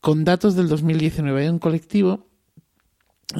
Con 0.00 0.24
datos 0.24 0.56
del 0.56 0.68
2019 0.68 1.42
hay 1.42 1.48
un 1.48 1.60
colectivo 1.60 2.26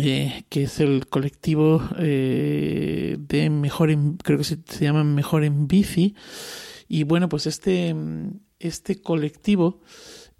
eh, 0.01 0.45
que 0.49 0.65
es 0.65 0.81
el 0.81 1.07
colectivo 1.07 1.83
eh, 1.99 3.17
de 3.19 3.51
mejor 3.51 3.91
en, 3.91 4.17
creo 4.17 4.39
que 4.39 4.45
se, 4.45 4.59
se, 4.67 4.85
llama 4.85 5.05
mejor 5.05 5.45
en 5.45 5.69
bici 5.69 6.15
y 6.89 7.05
bueno 7.05 7.29
pues 7.29 7.47
este 7.47 7.95
este 8.59 9.01
colectivo 9.01 9.81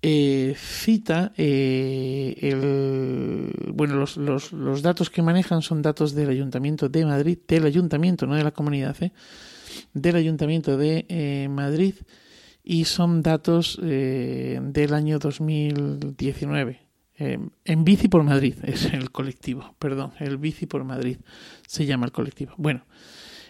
eh, 0.07 0.55
cita 0.59 1.33
eh, 1.39 2.37
el, 2.43 3.73
bueno 3.73 3.97
los, 3.97 4.19
los, 4.19 4.53
los, 4.53 4.83
datos 4.83 5.09
que 5.09 5.23
manejan 5.23 5.63
son 5.63 5.81
datos 5.81 6.15
del 6.15 6.29
Ayuntamiento 6.29 6.91
de 6.91 7.07
Madrid, 7.07 7.39
del 7.49 7.65
Ayuntamiento, 7.65 8.27
no 8.27 8.35
de 8.35 8.45
la 8.45 8.51
comunidad, 8.51 9.03
¿eh? 9.03 9.13
del 9.95 10.17
Ayuntamiento 10.17 10.77
de 10.77 11.49
Madrid 11.49 11.95
y 12.63 12.85
son 12.85 13.23
datos 13.23 13.81
del 13.81 14.95
año 14.95 15.19
2019. 15.19 16.84
En 17.17 17.85
Bici 17.85 18.09
por 18.09 18.23
Madrid 18.25 18.57
es 18.63 18.87
el 18.93 19.11
colectivo, 19.11 19.75
perdón, 19.79 20.13
el 20.19 20.37
Bici 20.37 20.67
por 20.67 20.85
Madrid 20.85 21.19
se 21.67 21.87
llama 21.87 22.07
el 22.07 22.13
colectivo. 22.13 22.55
Bueno, 22.57 22.85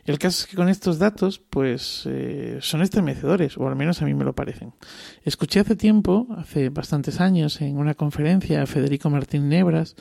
el 0.04 0.18
caso 0.18 0.42
es 0.42 0.50
que 0.50 0.56
con 0.56 0.68
estos 0.68 0.98
datos, 0.98 1.38
pues 1.38 2.02
eh, 2.04 2.58
son 2.60 2.82
estremecedores, 2.82 3.56
o 3.56 3.66
al 3.66 3.74
menos 3.74 4.02
a 4.02 4.04
mí 4.04 4.12
me 4.12 4.24
lo 4.24 4.34
parecen. 4.34 4.74
Escuché 5.22 5.60
hace 5.60 5.76
tiempo, 5.76 6.26
hace 6.36 6.68
bastantes 6.68 7.20
años, 7.22 7.62
en 7.62 7.78
una 7.78 7.94
conferencia 7.94 8.62
a 8.62 8.66
Federico 8.66 9.08
Martín 9.08 9.48
Nebras, 9.48 9.96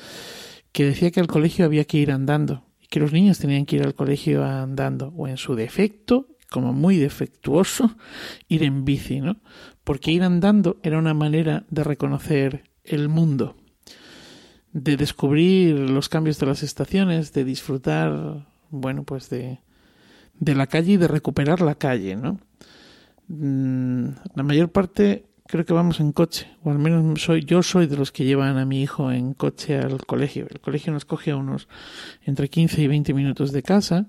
que 0.74 0.86
decía 0.86 1.12
que 1.12 1.22
al 1.22 1.28
colegio 1.28 1.64
había 1.64 1.86
que 1.86 2.00
ir 2.00 2.12
andando, 2.12 2.66
y 2.82 2.88
que 2.88 3.00
los 3.00 3.14
niños 3.14 3.40
tenían 3.40 3.66
que 3.66 3.78
ir 3.78 3.84
al 3.84 3.96
colegio 3.96 4.44
andando, 4.44 5.14
o 5.16 5.30
en 5.30 5.38
su 5.38 5.56
defecto, 5.56 6.28
como 6.50 6.74
muy 6.74 6.98
defectuoso, 6.98 7.96
ir 8.50 8.64
en 8.64 8.84
bici, 8.84 9.22
¿no? 9.22 9.38
Porque 9.86 10.12
ir 10.12 10.24
andando 10.24 10.82
era 10.84 11.00
una 11.00 11.14
manera 11.14 11.66
de 11.70 11.84
reconocer 11.86 12.73
el 12.84 13.10
mundo, 13.10 13.56
de 14.72 14.98
descubrir 14.98 15.78
los 15.78 16.10
cambios 16.10 16.40
de 16.40 16.46
las 16.46 16.64
estaciones, 16.64 17.34
de 17.34 17.44
disfrutar, 17.44 18.48
bueno, 18.70 19.04
pues 19.04 19.30
de, 19.30 19.60
de 20.40 20.56
la 20.56 20.68
calle 20.68 20.94
y 20.94 20.98
de 20.98 21.08
recuperar 21.08 21.62
la 21.62 21.76
calle, 21.76 22.16
¿no? 22.16 22.40
Mm, 23.28 24.10
la 24.36 24.44
mayor 24.44 24.72
parte 24.72 25.26
creo 25.48 25.66
que 25.66 25.74
vamos 25.74 26.00
en 26.00 26.12
coche, 26.12 26.48
o 26.64 26.72
al 26.72 26.80
menos 26.80 27.22
soy, 27.22 27.46
yo 27.46 27.62
soy 27.64 27.88
de 27.88 27.98
los 27.98 28.12
que 28.12 28.26
llevan 28.26 28.58
a 28.58 28.66
mi 28.66 28.82
hijo 28.82 29.12
en 29.12 29.34
coche 29.34 29.78
al 29.78 30.06
colegio. 30.06 30.48
El 30.50 30.60
colegio 30.60 30.92
nos 30.94 31.06
coge 31.06 31.32
a 31.32 31.36
unos 31.36 31.68
entre 32.24 32.50
15 32.50 32.82
y 32.82 32.88
20 32.88 33.14
minutos 33.14 33.52
de 33.52 33.64
casa. 33.64 34.08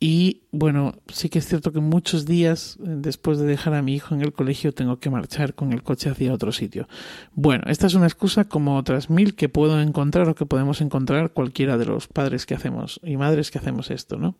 Y 0.00 0.42
bueno, 0.52 0.94
sí 1.12 1.28
que 1.28 1.40
es 1.40 1.46
cierto 1.46 1.72
que 1.72 1.80
muchos 1.80 2.24
días 2.24 2.78
eh, 2.80 2.94
después 2.98 3.38
de 3.38 3.46
dejar 3.46 3.74
a 3.74 3.82
mi 3.82 3.94
hijo 3.94 4.14
en 4.14 4.20
el 4.20 4.32
colegio 4.32 4.72
tengo 4.72 5.00
que 5.00 5.10
marchar 5.10 5.54
con 5.54 5.72
el 5.72 5.82
coche 5.82 6.08
hacia 6.08 6.32
otro 6.32 6.52
sitio. 6.52 6.88
Bueno, 7.32 7.64
esta 7.66 7.88
es 7.88 7.94
una 7.94 8.06
excusa 8.06 8.44
como 8.44 8.76
otras 8.76 9.10
mil 9.10 9.34
que 9.34 9.48
puedo 9.48 9.80
encontrar 9.80 10.28
o 10.28 10.36
que 10.36 10.46
podemos 10.46 10.80
encontrar 10.80 11.32
cualquiera 11.32 11.76
de 11.78 11.86
los 11.86 12.06
padres 12.06 12.46
que 12.46 12.54
hacemos 12.54 13.00
y 13.02 13.16
madres 13.16 13.50
que 13.50 13.58
hacemos 13.58 13.90
esto, 13.90 14.18
¿no? 14.18 14.36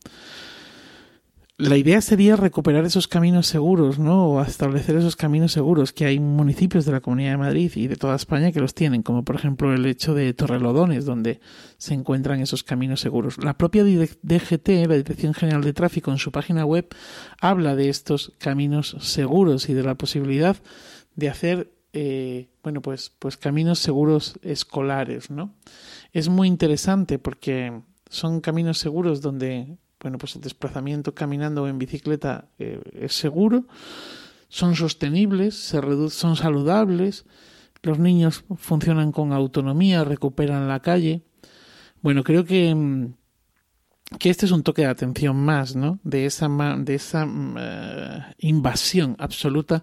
La 1.60 1.76
idea 1.76 2.00
sería 2.00 2.36
recuperar 2.36 2.84
esos 2.84 3.08
caminos 3.08 3.48
seguros, 3.48 3.98
¿no? 3.98 4.28
O 4.28 4.42
establecer 4.42 4.94
esos 4.94 5.16
caminos 5.16 5.50
seguros, 5.50 5.92
que 5.92 6.06
hay 6.06 6.20
municipios 6.20 6.84
de 6.84 6.92
la 6.92 7.00
Comunidad 7.00 7.32
de 7.32 7.36
Madrid 7.38 7.72
y 7.74 7.88
de 7.88 7.96
toda 7.96 8.14
España 8.14 8.52
que 8.52 8.60
los 8.60 8.74
tienen, 8.74 9.02
como 9.02 9.24
por 9.24 9.34
ejemplo 9.34 9.74
el 9.74 9.84
hecho 9.84 10.14
de 10.14 10.32
Torrelodones, 10.34 11.04
donde 11.04 11.40
se 11.76 11.94
encuentran 11.94 12.40
esos 12.40 12.62
caminos 12.62 13.00
seguros. 13.00 13.38
La 13.42 13.58
propia 13.58 13.82
DGT, 13.82 14.68
la 14.86 14.94
Dirección 14.94 15.34
General 15.34 15.64
de 15.64 15.72
Tráfico, 15.72 16.12
en 16.12 16.18
su 16.18 16.30
página 16.30 16.64
web, 16.64 16.86
habla 17.40 17.74
de 17.74 17.88
estos 17.88 18.34
caminos 18.38 18.96
seguros 19.00 19.68
y 19.68 19.74
de 19.74 19.82
la 19.82 19.96
posibilidad 19.96 20.56
de 21.16 21.28
hacer, 21.28 21.72
eh, 21.92 22.50
bueno, 22.62 22.82
pues, 22.82 23.10
pues 23.18 23.36
caminos 23.36 23.80
seguros 23.80 24.38
escolares, 24.42 25.28
¿no? 25.28 25.56
Es 26.12 26.28
muy 26.28 26.46
interesante 26.46 27.18
porque 27.18 27.82
son 28.08 28.40
caminos 28.40 28.78
seguros 28.78 29.22
donde 29.22 29.76
bueno, 30.00 30.18
pues 30.18 30.36
el 30.36 30.42
desplazamiento 30.42 31.14
caminando 31.14 31.62
o 31.62 31.68
en 31.68 31.78
bicicleta 31.78 32.48
eh, 32.58 32.80
es 32.92 33.14
seguro, 33.14 33.66
son 34.48 34.76
sostenibles, 34.76 35.54
se 35.54 35.80
son 36.10 36.36
saludables, 36.36 37.26
los 37.82 37.98
niños 37.98 38.44
funcionan 38.56 39.12
con 39.12 39.32
autonomía, 39.32 40.04
recuperan 40.04 40.68
la 40.68 40.80
calle. 40.80 41.22
Bueno, 42.00 42.22
creo 42.24 42.44
que, 42.44 42.74
mm, 42.74 43.14
que 44.18 44.30
este 44.30 44.46
es 44.46 44.52
un 44.52 44.62
toque 44.62 44.82
de 44.82 44.88
atención 44.88 45.36
más, 45.36 45.76
¿no? 45.76 45.98
De 46.02 46.26
esa, 46.26 46.48
de 46.78 46.94
esa 46.94 47.26
uh, 47.26 48.32
invasión 48.38 49.16
absoluta 49.18 49.82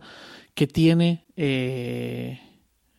que 0.54 0.68
tiene 0.68 1.26
eh, 1.36 2.40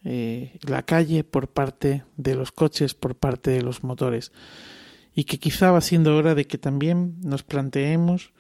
eh, 0.05 0.59
la 0.69 0.83
calle 0.83 1.25
por 1.25 1.49
parte 1.49 2.05
de 2.17 2.37
los 2.37 2.53
coches, 2.53 2.95
por 2.95 3.17
parte 3.17 3.51
de 3.51 3.63
los 3.63 3.83
motores 3.83 4.31
y 5.17 5.25
que 5.25 5.39
quizá 5.39 5.71
va 5.71 5.81
siendo 5.81 6.15
hora 6.15 6.35
de 6.35 6.47
que 6.47 6.59
también 6.59 7.17
nos 7.23 7.43
planteemos 7.43 8.33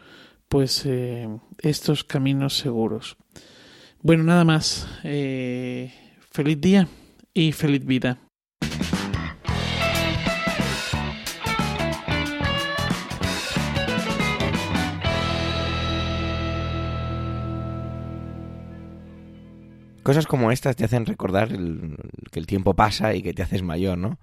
pues 0.48 0.84
eh, 0.84 1.26
estos 1.62 2.04
caminos 2.04 2.58
seguros. 2.58 3.16
Bueno, 4.02 4.24
nada 4.24 4.44
más. 4.44 4.86
Eh, 5.02 5.92
feliz 6.30 6.60
día 6.60 6.86
y 7.32 7.52
feliz 7.52 7.84
vida. 7.84 8.18
Cosas 20.02 20.26
como 20.26 20.52
estas 20.52 20.76
te 20.76 20.84
hacen 20.84 21.06
recordar 21.06 21.48
que 21.48 22.38
el 22.38 22.46
tiempo 22.46 22.74
pasa 22.74 23.14
y 23.14 23.22
que 23.22 23.32
te 23.32 23.42
haces 23.42 23.62
mayor, 23.62 23.96
¿no? 23.96 24.20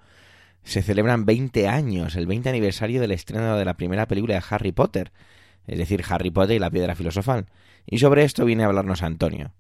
Se 0.63 0.82
celebran 0.82 1.25
20 1.25 1.67
años, 1.67 2.15
el 2.15 2.25
20 2.25 2.50
aniversario 2.50 3.01
del 3.01 3.12
estreno 3.12 3.58
de 3.58 3.65
la 3.65 3.75
primera 3.75 4.08
película 4.08 4.36
de 4.36 4.43
Harry 4.50 4.72
Potter, 4.72 5.12
es 5.67 5.77
decir, 5.77 6.03
Harry 6.10 6.32
Potter 6.32 6.55
y 6.55 6.60
la 6.60 6.72
piedra 6.72 6.96
filosofal. 6.96 7.48
Y 7.86 8.00
sobre 8.00 8.24
esto 8.24 8.46
viene 8.46 8.63
a 8.63 8.67
hablarnos 8.67 9.03
Antonio. 9.03 9.51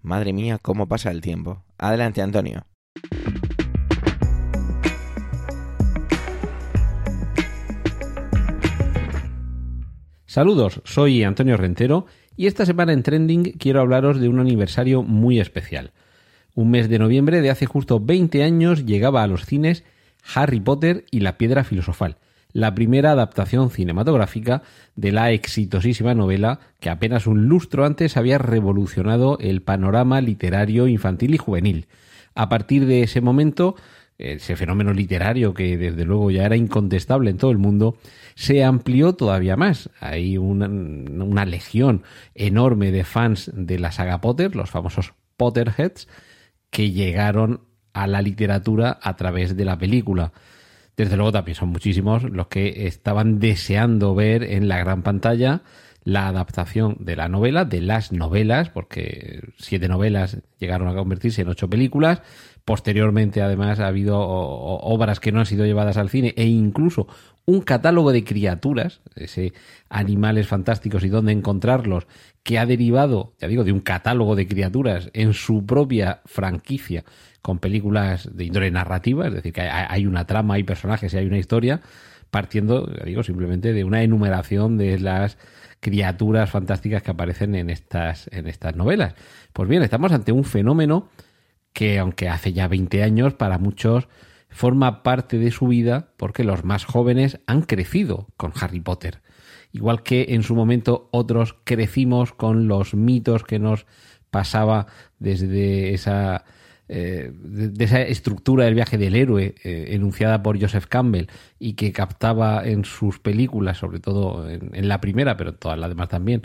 Madre 0.00 0.32
mía, 0.32 0.58
cómo 0.60 0.88
pasa 0.88 1.10
el 1.10 1.20
tiempo. 1.20 1.62
Adelante, 1.78 2.22
Antonio. 2.22 2.66
Saludos, 10.26 10.80
soy 10.84 11.24
Antonio 11.24 11.58
Rentero 11.58 12.06
y 12.36 12.46
esta 12.46 12.64
semana 12.64 12.94
en 12.94 13.02
Trending 13.02 13.52
quiero 13.58 13.80
hablaros 13.82 14.18
de 14.18 14.30
un 14.30 14.40
aniversario 14.40 15.02
muy 15.02 15.38
especial. 15.38 15.92
Un 16.54 16.70
mes 16.70 16.88
de 16.88 16.98
noviembre 16.98 17.42
de 17.42 17.50
hace 17.50 17.66
justo 17.66 18.00
20 18.00 18.42
años 18.42 18.86
llegaba 18.86 19.22
a 19.22 19.26
los 19.26 19.44
cines 19.44 19.84
Harry 20.34 20.60
Potter 20.60 21.04
y 21.10 21.20
la 21.20 21.38
Piedra 21.38 21.64
Filosofal, 21.64 22.16
la 22.52 22.74
primera 22.74 23.12
adaptación 23.12 23.70
cinematográfica 23.70 24.62
de 24.94 25.12
la 25.12 25.30
exitosísima 25.32 26.14
novela 26.14 26.60
que 26.80 26.90
apenas 26.90 27.26
un 27.26 27.46
lustro 27.46 27.84
antes 27.84 28.16
había 28.16 28.38
revolucionado 28.38 29.38
el 29.40 29.62
panorama 29.62 30.20
literario 30.20 30.86
infantil 30.86 31.34
y 31.34 31.38
juvenil. 31.38 31.86
A 32.34 32.48
partir 32.48 32.86
de 32.86 33.02
ese 33.02 33.20
momento, 33.20 33.76
ese 34.18 34.56
fenómeno 34.56 34.92
literario 34.92 35.54
que 35.54 35.76
desde 35.76 36.04
luego 36.04 36.30
ya 36.30 36.44
era 36.44 36.56
incontestable 36.56 37.30
en 37.30 37.38
todo 37.38 37.50
el 37.50 37.58
mundo, 37.58 37.96
se 38.34 38.64
amplió 38.64 39.14
todavía 39.14 39.56
más. 39.56 39.90
Hay 40.00 40.38
una, 40.38 41.44
legión 41.44 42.02
enorme 42.34 42.92
de 42.92 43.04
fans 43.04 43.50
de 43.54 43.78
la 43.78 43.92
saga 43.92 44.20
Potter, 44.20 44.54
los 44.54 44.70
famosos 44.70 45.14
Potterheads, 45.36 46.08
que 46.70 46.90
llegaron 46.90 47.62
a 47.92 48.06
la 48.06 48.22
literatura 48.22 48.98
a 49.02 49.16
través 49.16 49.56
de 49.56 49.64
la 49.64 49.78
película. 49.78 50.32
Desde 50.96 51.16
luego 51.16 51.32
también 51.32 51.56
son 51.56 51.70
muchísimos 51.70 52.24
los 52.24 52.48
que 52.48 52.86
estaban 52.86 53.38
deseando 53.38 54.14
ver 54.14 54.42
en 54.42 54.68
la 54.68 54.78
gran 54.78 55.02
pantalla 55.02 55.62
la 56.04 56.26
adaptación 56.26 56.96
de 56.98 57.16
la 57.16 57.28
novela, 57.28 57.64
de 57.64 57.80
las 57.80 58.12
novelas, 58.12 58.70
porque 58.70 59.40
siete 59.58 59.88
novelas 59.88 60.38
llegaron 60.58 60.88
a 60.88 60.94
convertirse 60.94 61.42
en 61.42 61.48
ocho 61.48 61.70
películas. 61.70 62.22
Posteriormente, 62.64 63.42
además, 63.42 63.80
ha 63.80 63.86
habido 63.86 64.18
obras 64.20 65.20
que 65.20 65.32
no 65.32 65.40
han 65.40 65.46
sido 65.46 65.64
llevadas 65.64 65.96
al 65.96 66.10
cine 66.10 66.34
e 66.36 66.44
incluso 66.44 67.06
un 67.44 67.60
catálogo 67.60 68.12
de 68.12 68.24
criaturas, 68.24 69.00
ese 69.16 69.52
animales 69.88 70.46
fantásticos 70.46 71.04
y 71.04 71.08
dónde 71.08 71.32
encontrarlos, 71.32 72.06
que 72.42 72.58
ha 72.58 72.66
derivado, 72.66 73.34
ya 73.40 73.48
digo, 73.48 73.64
de 73.64 73.72
un 73.72 73.80
catálogo 73.80 74.36
de 74.36 74.46
criaturas 74.46 75.10
en 75.12 75.34
su 75.34 75.66
propia 75.66 76.22
franquicia 76.24 77.04
con 77.42 77.58
películas 77.58 78.28
de 78.32 78.44
índole 78.44 78.70
narrativa, 78.70 79.26
es 79.26 79.34
decir, 79.34 79.52
que 79.52 79.62
hay 79.62 80.06
una 80.06 80.26
trama, 80.26 80.54
hay 80.54 80.62
personajes 80.62 81.12
y 81.12 81.16
hay 81.18 81.26
una 81.26 81.38
historia, 81.38 81.80
partiendo, 82.30 82.86
digo, 83.04 83.22
simplemente 83.22 83.72
de 83.72 83.84
una 83.84 84.02
enumeración 84.02 84.78
de 84.78 84.98
las 84.98 85.36
criaturas 85.80 86.48
fantásticas 86.48 87.02
que 87.02 87.10
aparecen 87.10 87.56
en 87.56 87.68
estas, 87.68 88.28
en 88.32 88.46
estas 88.46 88.76
novelas. 88.76 89.14
Pues 89.52 89.68
bien, 89.68 89.82
estamos 89.82 90.12
ante 90.12 90.30
un 90.30 90.44
fenómeno 90.44 91.08
que, 91.72 91.98
aunque 91.98 92.28
hace 92.28 92.52
ya 92.52 92.68
20 92.68 93.02
años, 93.02 93.34
para 93.34 93.58
muchos 93.58 94.08
forma 94.48 95.02
parte 95.02 95.38
de 95.38 95.50
su 95.50 95.66
vida 95.66 96.12
porque 96.16 96.44
los 96.44 96.64
más 96.64 96.84
jóvenes 96.84 97.40
han 97.46 97.62
crecido 97.62 98.28
con 98.36 98.52
Harry 98.60 98.80
Potter. 98.80 99.22
Igual 99.72 100.02
que 100.02 100.26
en 100.30 100.42
su 100.42 100.54
momento 100.54 101.08
otros 101.10 101.56
crecimos 101.64 102.32
con 102.32 102.68
los 102.68 102.94
mitos 102.94 103.42
que 103.42 103.58
nos 103.58 103.86
pasaba 104.30 104.86
desde 105.18 105.94
esa 105.94 106.44
eh, 106.94 107.32
de, 107.32 107.84
esa 107.84 108.02
estructura 108.02 108.66
del 108.66 108.74
viaje 108.74 108.98
del 108.98 109.16
héroe 109.16 109.54
eh, 109.64 109.86
enunciada 109.92 110.42
por 110.42 110.60
Joseph 110.60 110.84
Campbell 110.84 111.28
y 111.58 111.72
que 111.72 111.90
captaba 111.90 112.62
en 112.66 112.84
sus 112.84 113.18
películas, 113.18 113.78
sobre 113.78 113.98
todo 113.98 114.46
en, 114.46 114.88
la 114.88 115.00
primera, 115.00 115.38
pero 115.38 115.50
en 115.50 115.56
todas 115.56 115.78
las 115.78 115.88
demás 115.88 116.10
también, 116.10 116.42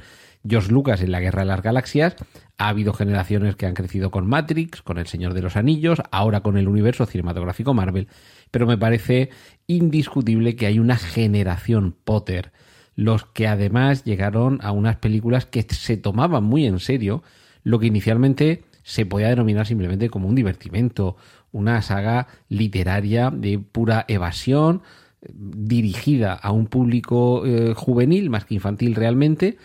George 0.47 0.71
Lucas 0.71 1.01
en 1.01 1.11
la 1.11 1.19
Guerra 1.19 1.41
de 1.41 1.47
las 1.47 1.61
Galaxias. 1.61 2.15
Ha 2.57 2.69
habido 2.69 2.93
generaciones 2.93 3.57
que 3.57 3.65
han 3.65 3.73
crecido 3.73 4.09
con 4.09 4.25
Matrix, 4.25 4.81
con 4.81 4.99
El 4.99 5.07
Señor 5.07 5.33
de 5.33 5.41
los 5.41 5.57
Anillos, 5.57 6.01
ahora 6.11 6.39
con 6.39 6.57
el 6.57 6.69
universo 6.69 7.05
cinematográfico 7.05 7.73
Marvel, 7.73 8.07
pero 8.49 8.65
me 8.65 8.77
parece 8.77 9.31
indiscutible 9.67 10.55
que 10.55 10.67
hay 10.67 10.79
una 10.79 10.95
generación 10.95 11.93
Potter, 12.05 12.53
los 12.95 13.25
que 13.25 13.47
además 13.47 14.05
llegaron 14.05 14.59
a 14.61 14.71
unas 14.71 14.95
películas 14.95 15.45
que 15.45 15.63
se 15.63 15.97
tomaban 15.97 16.45
muy 16.45 16.65
en 16.65 16.79
serio, 16.79 17.21
lo 17.63 17.79
que 17.79 17.87
inicialmente 17.87 18.63
se 18.87 19.05
podía 19.05 19.27
denominar 19.27 19.67
simplemente 19.67 20.09
como 20.09 20.29
un 20.29 20.35
divertimento, 20.35 21.17
una 21.51 21.81
saga 21.81 22.27
literaria 22.47 23.31
de 23.31 23.59
pura 23.59 24.05
evasión, 24.07 24.81
dirigida 25.29 26.33
a 26.33 26.53
un 26.53 26.67
público 26.67 27.45
eh, 27.45 27.73
juvenil 27.75 28.29
más 28.29 28.45
que 28.45 28.55
infantil 28.55 28.95
realmente, 28.95 29.57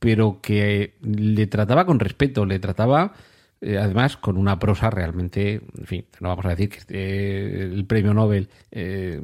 pero 0.00 0.40
que 0.42 0.96
le 1.02 1.46
trataba 1.46 1.86
con 1.86 2.00
respeto, 2.00 2.46
le 2.46 2.58
trataba 2.58 3.12
eh, 3.60 3.78
además 3.78 4.16
con 4.16 4.36
una 4.36 4.58
prosa 4.58 4.90
realmente, 4.90 5.60
en 5.78 5.86
fin, 5.86 6.04
no 6.18 6.30
vamos 6.30 6.44
a 6.44 6.56
decir 6.56 6.70
que 6.70 7.62
el 7.62 7.86
premio 7.86 8.12
Nobel 8.12 8.48
eh, 8.72 9.20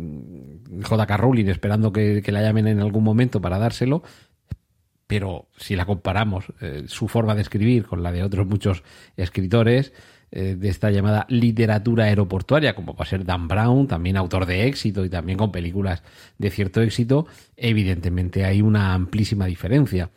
J.K. 0.84 1.16
Rowling 1.16 1.46
esperando 1.46 1.92
que, 1.92 2.22
que 2.22 2.30
la 2.30 2.42
llamen 2.42 2.68
en 2.68 2.78
algún 2.78 3.02
momento 3.02 3.40
para 3.40 3.58
dárselo, 3.58 4.04
pero 5.10 5.48
si 5.56 5.74
la 5.74 5.86
comparamos 5.86 6.44
eh, 6.60 6.84
su 6.86 7.08
forma 7.08 7.34
de 7.34 7.42
escribir 7.42 7.84
con 7.84 8.00
la 8.00 8.12
de 8.12 8.22
otros 8.22 8.46
muchos 8.46 8.84
escritores 9.16 9.92
eh, 10.30 10.54
de 10.56 10.68
esta 10.68 10.92
llamada 10.92 11.26
literatura 11.28 12.04
aeroportuaria, 12.04 12.76
como 12.76 12.94
va 12.94 13.02
a 13.02 13.08
ser 13.08 13.24
Dan 13.24 13.48
Brown, 13.48 13.88
también 13.88 14.16
autor 14.16 14.46
de 14.46 14.68
éxito 14.68 15.04
y 15.04 15.10
también 15.10 15.36
con 15.36 15.50
películas 15.50 16.04
de 16.38 16.50
cierto 16.50 16.80
éxito, 16.80 17.26
evidentemente 17.56 18.44
hay 18.44 18.62
una 18.62 18.94
amplísima 18.94 19.46
diferencia. 19.46 20.10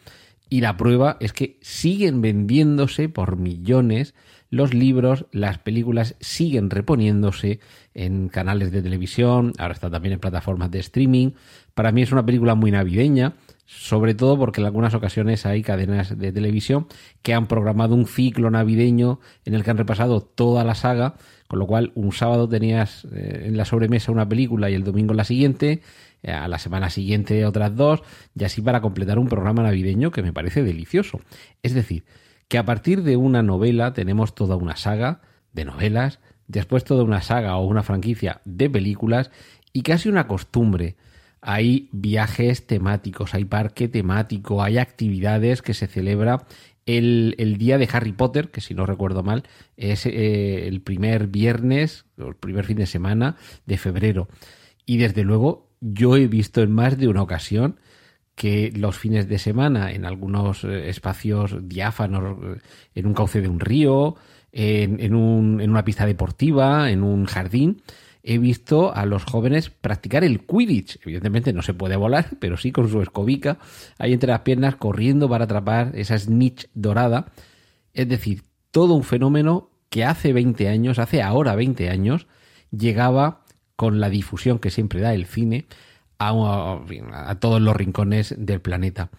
Y 0.47 0.61
la 0.61 0.77
prueba 0.77 1.17
es 1.19 1.33
que 1.33 1.57
siguen 1.61 2.21
vendiéndose 2.21 3.09
por 3.09 3.37
millones 3.37 4.13
los 4.51 4.75
libros, 4.75 5.25
las 5.31 5.57
películas 5.57 6.15
siguen 6.19 6.69
reponiéndose 6.69 7.59
en 7.95 8.29
canales 8.29 8.71
de 8.71 8.83
televisión, 8.83 9.53
ahora 9.57 9.73
está 9.73 9.89
también 9.89 10.13
en 10.13 10.19
plataformas 10.19 10.69
de 10.69 10.77
streaming. 10.77 11.31
Para 11.73 11.91
mí 11.91 12.03
es 12.03 12.11
una 12.11 12.23
película 12.23 12.53
muy 12.53 12.69
navideña, 12.69 13.33
sobre 13.65 14.13
todo 14.13 14.37
porque 14.37 14.61
en 14.61 14.67
algunas 14.67 14.93
ocasiones 14.93 15.45
hay 15.45 15.61
cadenas 15.61 16.17
de 16.17 16.31
televisión 16.31 16.87
que 17.21 17.33
han 17.33 17.47
programado 17.47 17.95
un 17.95 18.05
ciclo 18.05 18.49
navideño 18.49 19.19
en 19.45 19.53
el 19.53 19.63
que 19.63 19.71
han 19.71 19.77
repasado 19.77 20.21
toda 20.21 20.63
la 20.63 20.75
saga, 20.75 21.15
con 21.47 21.59
lo 21.59 21.67
cual 21.67 21.91
un 21.95 22.11
sábado 22.11 22.49
tenías 22.49 23.05
eh, 23.13 23.43
en 23.45 23.57
la 23.57 23.65
sobremesa 23.65 24.11
una 24.11 24.27
película 24.27 24.69
y 24.69 24.73
el 24.73 24.83
domingo 24.83 25.13
la 25.13 25.23
siguiente, 25.23 25.81
eh, 26.23 26.31
a 26.31 26.47
la 26.47 26.59
semana 26.59 26.89
siguiente 26.89 27.45
otras 27.45 27.75
dos, 27.75 28.03
y 28.37 28.43
así 28.43 28.61
para 28.61 28.81
completar 28.81 29.17
un 29.17 29.27
programa 29.27 29.63
navideño 29.63 30.11
que 30.11 30.23
me 30.23 30.33
parece 30.33 30.63
delicioso. 30.63 31.21
Es 31.61 31.73
decir, 31.73 32.03
que 32.49 32.57
a 32.57 32.65
partir 32.65 33.03
de 33.03 33.17
una 33.17 33.43
novela 33.43 33.93
tenemos 33.93 34.35
toda 34.35 34.55
una 34.55 34.75
saga 34.75 35.21
de 35.53 35.65
novelas, 35.65 36.19
después 36.47 36.83
toda 36.83 37.03
una 37.03 37.21
saga 37.21 37.55
o 37.55 37.65
una 37.65 37.83
franquicia 37.83 38.41
de 38.43 38.69
películas 38.69 39.31
y 39.71 39.81
casi 39.81 40.09
una 40.09 40.27
costumbre 40.27 40.97
hay 41.43 41.89
viajes 41.91 42.65
temáticos, 42.65 43.33
hay 43.33 43.45
parque 43.45 43.89
temático, 43.89 44.63
hay 44.63 44.77
actividades 44.77 45.61
que 45.61 45.73
se 45.73 45.87
celebra 45.87 46.45
el, 46.85 47.55
día 47.57 47.77
de 47.77 47.87
Harry 47.91 48.13
Potter, 48.13 48.49
que 48.49 48.61
si 48.61 48.73
no 48.73 48.85
recuerdo 48.85 49.23
mal, 49.23 49.43
es 49.77 50.05
eh, 50.05 50.67
el 50.67 50.81
primer 50.81 51.27
viernes, 51.27 52.05
o 52.17 52.27
el 52.27 52.35
primer 52.35 52.65
fin 52.65 52.77
de 52.77 52.85
semana 52.85 53.35
de 53.65 53.77
febrero. 53.77 54.27
Y 54.85 54.97
desde 54.97 55.23
luego, 55.23 55.69
yo 55.81 56.15
he 56.15 56.27
visto 56.27 56.61
en 56.61 56.71
más 56.71 56.97
de 56.97 57.07
una 57.07 57.21
ocasión 57.21 57.79
que 58.35 58.71
los 58.75 58.97
fines 58.97 59.27
de 59.27 59.37
semana, 59.37 59.91
en 59.91 60.05
algunos 60.05 60.63
eh, 60.63 60.89
espacios 60.89 61.57
diáfanos, 61.67 62.37
eh, 62.43 62.59
en 62.95 63.05
un 63.05 63.13
cauce 63.13 63.41
de 63.41 63.47
un 63.47 63.59
río, 63.59 64.15
en, 64.51 64.99
en, 64.99 65.13
un, 65.13 65.61
en 65.61 65.69
una 65.69 65.83
pista 65.83 66.05
deportiva, 66.05 66.89
en 66.89 67.03
un 67.03 67.25
jardín, 67.25 67.81
he 68.23 68.37
visto 68.37 68.95
a 68.95 69.05
los 69.05 69.25
jóvenes 69.25 69.69
practicar 69.69 70.23
el 70.23 70.45
Quidditch. 70.45 70.99
Evidentemente 71.03 71.51
no 71.51 71.61
se 71.61 71.73
puede 71.73 71.97
volar, 71.97 72.29
pero 72.39 72.55
sí 72.55 72.71
con 72.71 72.89
su 72.89 73.01
escobica, 73.01 73.59
ahí 73.99 74.13
entre 74.13 74.31
las 74.31 74.41
piernas, 74.41 74.77
corriendo 74.77 75.27
para 75.27 75.43
atrapar 75.43 75.91
esa 75.95 76.17
snitch 76.17 76.67
dorada. 76.73 77.33
Es 77.93 78.07
decir, 78.07 78.43
todo 78.71 78.93
un 78.93 79.03
fenómeno 79.03 79.69
que 79.89 80.05
hace 80.05 80.31
20 80.31 80.69
años, 80.69 80.99
hace 80.99 81.21
ahora 81.21 81.55
20 81.55 81.89
años, 81.89 82.27
llegaba 82.71 83.43
con 83.75 83.99
la 83.99 84.09
difusión 84.09 84.59
que 84.59 84.71
siempre 84.71 85.01
da 85.01 85.13
el 85.13 85.25
cine 85.25 85.65
a, 86.17 87.37
todos 87.41 87.61
los 87.61 87.75
rincones 87.75 88.33
del 88.37 88.61
planeta. 88.61 89.09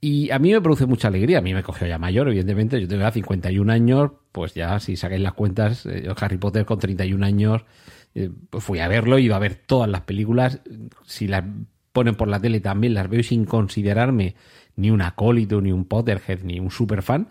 Y 0.00 0.30
a 0.30 0.38
mí 0.38 0.50
me 0.50 0.62
produce 0.62 0.86
mucha 0.86 1.08
alegría. 1.08 1.38
A 1.38 1.42
mí 1.42 1.52
me 1.52 1.62
cogió 1.62 1.86
ya 1.86 1.98
mayor, 1.98 2.26
evidentemente. 2.28 2.80
Yo 2.80 2.88
tengo 2.88 3.02
ya 3.02 3.10
51 3.10 3.70
años, 3.70 4.12
pues 4.32 4.54
ya 4.54 4.80
si 4.80 4.96
sacáis 4.96 5.20
las 5.20 5.34
cuentas, 5.34 5.84
eh, 5.84 6.08
Harry 6.18 6.38
Potter 6.38 6.64
con 6.64 6.78
31 6.78 7.26
años 7.26 7.66
eh, 8.14 8.30
pues 8.50 8.64
fui 8.64 8.80
a 8.80 8.88
verlo, 8.88 9.18
ido 9.18 9.34
a 9.34 9.38
ver 9.38 9.54
todas 9.54 9.88
las 9.88 10.02
películas. 10.02 10.60
Si 11.04 11.28
las 11.28 11.44
ponen 11.92 12.14
por 12.14 12.28
la 12.28 12.40
tele 12.40 12.60
también 12.60 12.94
las 12.94 13.08
veo 13.08 13.22
sin 13.22 13.44
considerarme 13.44 14.34
ni 14.76 14.90
un 14.90 15.02
acólito, 15.02 15.60
ni 15.60 15.72
un 15.72 15.84
Potterhead, 15.84 16.42
ni 16.42 16.60
un 16.60 16.70
superfan. 16.70 17.28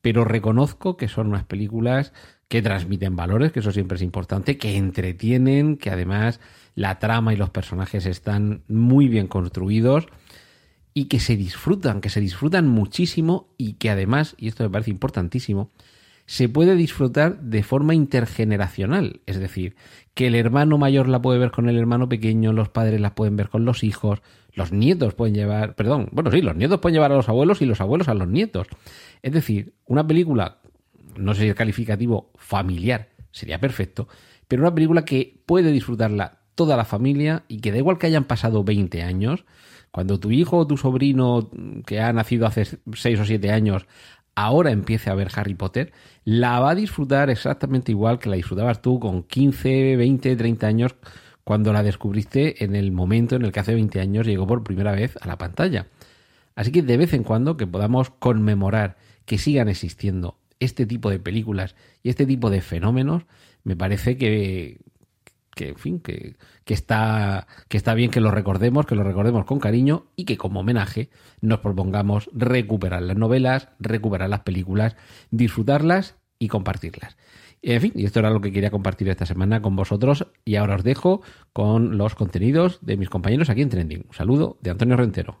Pero 0.00 0.24
reconozco 0.24 0.96
que 0.96 1.08
son 1.08 1.28
unas 1.28 1.44
películas 1.44 2.12
que 2.48 2.62
transmiten 2.62 3.16
valores, 3.16 3.50
que 3.50 3.60
eso 3.60 3.72
siempre 3.72 3.96
es 3.96 4.02
importante, 4.02 4.56
que 4.56 4.76
entretienen, 4.76 5.76
que 5.76 5.90
además 5.90 6.40
la 6.74 6.98
trama 6.98 7.34
y 7.34 7.36
los 7.36 7.50
personajes 7.50 8.06
están 8.06 8.62
muy 8.68 9.08
bien 9.08 9.26
construidos 9.26 10.06
y 10.94 11.06
que 11.06 11.18
se 11.18 11.36
disfrutan, 11.36 12.00
que 12.00 12.08
se 12.08 12.20
disfrutan 12.20 12.68
muchísimo 12.68 13.48
y 13.58 13.74
que 13.74 13.90
además, 13.90 14.34
y 14.38 14.48
esto 14.48 14.62
me 14.62 14.70
parece 14.70 14.90
importantísimo, 14.90 15.70
se 16.26 16.48
puede 16.48 16.74
disfrutar 16.74 17.40
de 17.40 17.62
forma 17.62 17.94
intergeneracional. 17.94 19.20
Es 19.26 19.38
decir, 19.38 19.76
que 20.14 20.26
el 20.26 20.34
hermano 20.34 20.76
mayor 20.76 21.08
la 21.08 21.22
puede 21.22 21.38
ver 21.38 21.52
con 21.52 21.68
el 21.68 21.78
hermano 21.78 22.08
pequeño, 22.08 22.52
los 22.52 22.68
padres 22.68 23.00
la 23.00 23.14
pueden 23.14 23.36
ver 23.36 23.48
con 23.48 23.64
los 23.64 23.84
hijos, 23.84 24.20
los 24.52 24.72
nietos 24.72 25.14
pueden 25.14 25.34
llevar, 25.34 25.76
perdón, 25.76 26.08
bueno, 26.12 26.30
sí, 26.30 26.42
los 26.42 26.56
nietos 26.56 26.80
pueden 26.80 26.94
llevar 26.94 27.12
a 27.12 27.16
los 27.16 27.28
abuelos 27.28 27.62
y 27.62 27.66
los 27.66 27.80
abuelos 27.80 28.08
a 28.08 28.14
los 28.14 28.28
nietos. 28.28 28.66
Es 29.22 29.32
decir, 29.32 29.74
una 29.86 30.06
película, 30.06 30.58
no 31.16 31.34
sé 31.34 31.42
si 31.42 31.48
el 31.48 31.54
calificativo 31.54 32.32
familiar 32.36 33.10
sería 33.30 33.60
perfecto, 33.60 34.08
pero 34.48 34.62
una 34.62 34.74
película 34.74 35.04
que 35.04 35.40
puede 35.46 35.70
disfrutarla 35.70 36.40
toda 36.54 36.76
la 36.76 36.84
familia 36.84 37.44
y 37.46 37.60
que 37.60 37.70
da 37.70 37.78
igual 37.78 37.98
que 37.98 38.06
hayan 38.06 38.24
pasado 38.24 38.64
20 38.64 39.02
años, 39.02 39.44
cuando 39.90 40.18
tu 40.20 40.30
hijo 40.30 40.58
o 40.58 40.66
tu 40.66 40.76
sobrino 40.76 41.50
que 41.86 42.00
ha 42.00 42.12
nacido 42.12 42.46
hace 42.46 42.66
6 42.92 43.20
o 43.20 43.24
7 43.24 43.50
años 43.50 43.86
ahora 44.36 44.70
empiece 44.70 45.10
a 45.10 45.14
ver 45.14 45.28
Harry 45.34 45.54
Potter, 45.54 45.92
la 46.24 46.60
va 46.60 46.70
a 46.70 46.74
disfrutar 46.76 47.30
exactamente 47.30 47.90
igual 47.90 48.20
que 48.20 48.28
la 48.28 48.36
disfrutabas 48.36 48.80
tú 48.80 49.00
con 49.00 49.24
15, 49.24 49.96
20, 49.96 50.36
30 50.36 50.66
años 50.66 50.94
cuando 51.42 51.72
la 51.72 51.82
descubriste 51.82 52.62
en 52.64 52.76
el 52.76 52.92
momento 52.92 53.36
en 53.36 53.44
el 53.44 53.52
que 53.52 53.60
hace 53.60 53.74
20 53.74 54.00
años 54.00 54.26
llegó 54.26 54.46
por 54.46 54.62
primera 54.62 54.92
vez 54.92 55.16
a 55.20 55.26
la 55.26 55.38
pantalla. 55.38 55.88
Así 56.54 56.70
que 56.70 56.82
de 56.82 56.96
vez 56.96 57.12
en 57.12 57.24
cuando 57.24 57.56
que 57.56 57.66
podamos 57.66 58.10
conmemorar 58.10 58.96
que 59.24 59.38
sigan 59.38 59.68
existiendo 59.68 60.38
este 60.60 60.86
tipo 60.86 61.10
de 61.10 61.18
películas 61.18 61.74
y 62.02 62.08
este 62.08 62.26
tipo 62.26 62.50
de 62.50 62.60
fenómenos, 62.60 63.24
me 63.64 63.76
parece 63.76 64.16
que, 64.16 64.80
que 65.56 65.70
en 65.70 65.76
fin, 65.76 66.00
que, 66.00 66.36
que, 66.64 66.74
está, 66.74 67.46
que 67.68 67.78
está 67.78 67.94
bien 67.94 68.10
que 68.10 68.20
lo 68.20 68.30
recordemos, 68.30 68.84
que 68.84 68.94
lo 68.94 69.02
recordemos 69.02 69.46
con 69.46 69.58
cariño 69.58 70.04
y 70.14 70.26
que 70.26 70.36
como 70.36 70.60
homenaje 70.60 71.08
nos 71.40 71.60
propongamos 71.60 72.28
recuperar 72.34 73.02
las 73.02 73.16
novelas, 73.16 73.70
recuperar 73.80 74.28
las 74.28 74.40
películas, 74.40 74.96
disfrutarlas 75.30 76.18
y 76.38 76.48
compartirlas. 76.48 77.16
En 77.62 77.80
fin, 77.80 77.92
y 77.96 78.04
esto 78.04 78.20
era 78.20 78.30
lo 78.30 78.42
que 78.42 78.52
quería 78.52 78.70
compartir 78.70 79.08
esta 79.08 79.24
semana 79.24 79.62
con 79.62 79.74
vosotros 79.76 80.26
y 80.44 80.56
ahora 80.56 80.76
os 80.76 80.84
dejo 80.84 81.22
con 81.54 81.96
los 81.96 82.14
contenidos 82.14 82.78
de 82.82 82.98
mis 82.98 83.08
compañeros 83.08 83.48
aquí 83.48 83.62
en 83.62 83.70
Trending. 83.70 84.04
Un 84.06 84.14
saludo 84.14 84.58
de 84.60 84.70
Antonio 84.70 84.96
Rentero. 84.96 85.40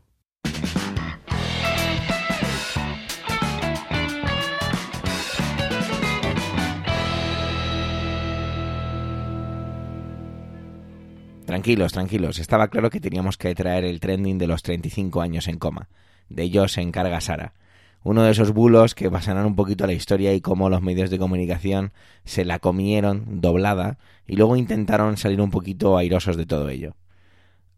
Tranquilos, 11.56 11.94
tranquilos. 11.94 12.38
Estaba 12.38 12.68
claro 12.68 12.90
que 12.90 13.00
teníamos 13.00 13.38
que 13.38 13.54
traer 13.54 13.86
el 13.86 13.98
trending 13.98 14.36
de 14.36 14.46
los 14.46 14.62
35 14.62 15.22
años 15.22 15.48
en 15.48 15.56
coma. 15.56 15.88
De 16.28 16.42
ello 16.42 16.68
se 16.68 16.82
encarga 16.82 17.18
Sara. 17.22 17.54
Uno 18.02 18.24
de 18.24 18.32
esos 18.32 18.52
bulos 18.52 18.94
que 18.94 19.10
pasarán 19.10 19.46
un 19.46 19.56
poquito 19.56 19.84
a 19.84 19.86
la 19.86 19.94
historia 19.94 20.34
y 20.34 20.42
cómo 20.42 20.68
los 20.68 20.82
medios 20.82 21.08
de 21.08 21.18
comunicación 21.18 21.92
se 22.26 22.44
la 22.44 22.58
comieron 22.58 23.40
doblada 23.40 23.96
y 24.26 24.36
luego 24.36 24.56
intentaron 24.56 25.16
salir 25.16 25.40
un 25.40 25.50
poquito 25.50 25.96
airosos 25.96 26.36
de 26.36 26.44
todo 26.44 26.68
ello. 26.68 26.94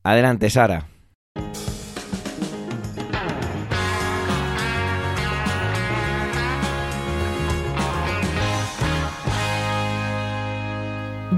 Adelante, 0.03 0.51
Sara. 0.51 0.89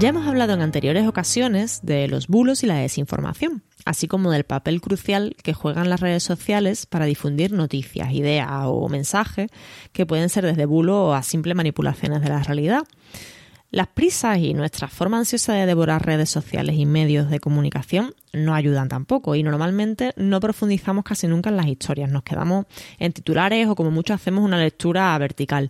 Ya 0.01 0.09
hemos 0.09 0.25
hablado 0.25 0.53
en 0.53 0.63
anteriores 0.63 1.07
ocasiones 1.07 1.81
de 1.83 2.07
los 2.07 2.25
bulos 2.25 2.63
y 2.63 2.65
la 2.65 2.77
desinformación, 2.77 3.61
así 3.85 4.07
como 4.07 4.31
del 4.31 4.45
papel 4.45 4.81
crucial 4.81 5.35
que 5.43 5.53
juegan 5.53 5.91
las 5.91 5.99
redes 5.99 6.23
sociales 6.23 6.87
para 6.87 7.05
difundir 7.05 7.51
noticias, 7.51 8.11
ideas 8.11 8.49
o 8.65 8.89
mensajes 8.89 9.51
que 9.93 10.07
pueden 10.07 10.29
ser 10.29 10.43
desde 10.43 10.65
bulo 10.65 11.13
a 11.13 11.21
simples 11.21 11.55
manipulaciones 11.55 12.23
de 12.23 12.29
la 12.29 12.41
realidad. 12.41 12.81
Las 13.73 13.87
prisas 13.87 14.37
y 14.37 14.53
nuestra 14.53 14.89
forma 14.89 15.17
ansiosa 15.17 15.53
de 15.53 15.65
devorar 15.65 16.05
redes 16.05 16.29
sociales 16.29 16.75
y 16.75 16.85
medios 16.85 17.29
de 17.29 17.39
comunicación 17.39 18.13
no 18.33 18.53
ayudan 18.53 18.89
tampoco 18.89 19.33
y 19.33 19.43
normalmente 19.43 20.11
no 20.17 20.41
profundizamos 20.41 21.05
casi 21.05 21.27
nunca 21.27 21.49
en 21.49 21.55
las 21.55 21.67
historias, 21.67 22.11
nos 22.11 22.23
quedamos 22.23 22.65
en 22.99 23.13
titulares 23.13 23.69
o 23.69 23.75
como 23.75 23.89
mucho 23.89 24.13
hacemos 24.13 24.43
una 24.43 24.57
lectura 24.57 25.17
vertical. 25.17 25.69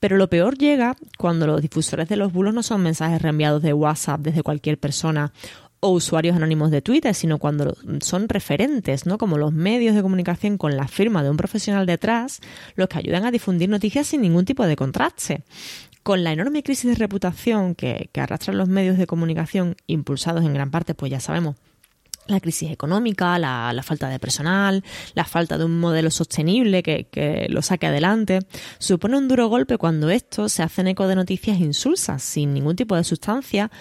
Pero 0.00 0.16
lo 0.16 0.28
peor 0.28 0.58
llega 0.58 0.96
cuando 1.18 1.46
los 1.46 1.62
difusores 1.62 2.08
de 2.08 2.16
los 2.16 2.32
bulos 2.32 2.52
no 2.52 2.64
son 2.64 2.82
mensajes 2.82 3.22
reenviados 3.22 3.62
de 3.62 3.72
WhatsApp 3.72 4.22
desde 4.22 4.42
cualquier 4.42 4.78
persona 4.78 5.32
o 5.78 5.90
usuarios 5.90 6.34
anónimos 6.34 6.70
de 6.70 6.82
Twitter, 6.82 7.14
sino 7.14 7.38
cuando 7.38 7.76
son 8.00 8.28
referentes, 8.28 9.06
¿no? 9.06 9.18
Como 9.18 9.38
los 9.38 9.52
medios 9.52 9.94
de 9.94 10.02
comunicación 10.02 10.58
con 10.58 10.76
la 10.76 10.88
firma 10.88 11.22
de 11.22 11.30
un 11.30 11.36
profesional 11.36 11.86
detrás, 11.86 12.40
los 12.74 12.88
que 12.88 12.98
ayudan 12.98 13.24
a 13.24 13.30
difundir 13.30 13.68
noticias 13.68 14.08
sin 14.08 14.22
ningún 14.22 14.44
tipo 14.44 14.66
de 14.66 14.74
contraste 14.74 15.44
con 16.06 16.22
la 16.22 16.30
enorme 16.30 16.62
crisis 16.62 16.88
de 16.88 16.94
reputación 16.94 17.74
que, 17.74 18.10
arrastran 18.14 18.56
los 18.56 18.68
medios 18.68 18.96
de 18.96 19.08
comunicación, 19.08 19.74
impulsados 19.88 20.44
en 20.44 20.54
gran 20.54 20.70
parte, 20.70 20.94
pues 20.94 21.10
ya 21.10 21.18
sabemos, 21.18 21.56
la 22.28 22.38
crisis 22.38 22.70
económica, 22.70 23.36
la, 23.40 23.82
falta 23.82 24.08
de 24.08 24.20
personal, 24.20 24.84
la 25.14 25.24
falta 25.24 25.58
de 25.58 25.64
un 25.64 25.80
modelo 25.80 26.12
sostenible 26.12 26.84
que, 26.84 27.08
que, 27.10 27.48
lo 27.48 27.60
saque 27.60 27.88
adelante, 27.88 28.38
supone 28.78 29.18
un 29.18 29.26
duro 29.26 29.48
golpe 29.48 29.78
cuando 29.78 30.08
estos 30.08 30.52
se 30.52 30.62
hacen 30.62 30.86
eco 30.86 31.08
de 31.08 31.16
noticias 31.16 31.58
insulsas, 31.58 32.22
sin 32.22 32.54
ningún 32.54 32.76
tipo 32.76 32.94
de 32.94 33.02
sustancia 33.02 33.72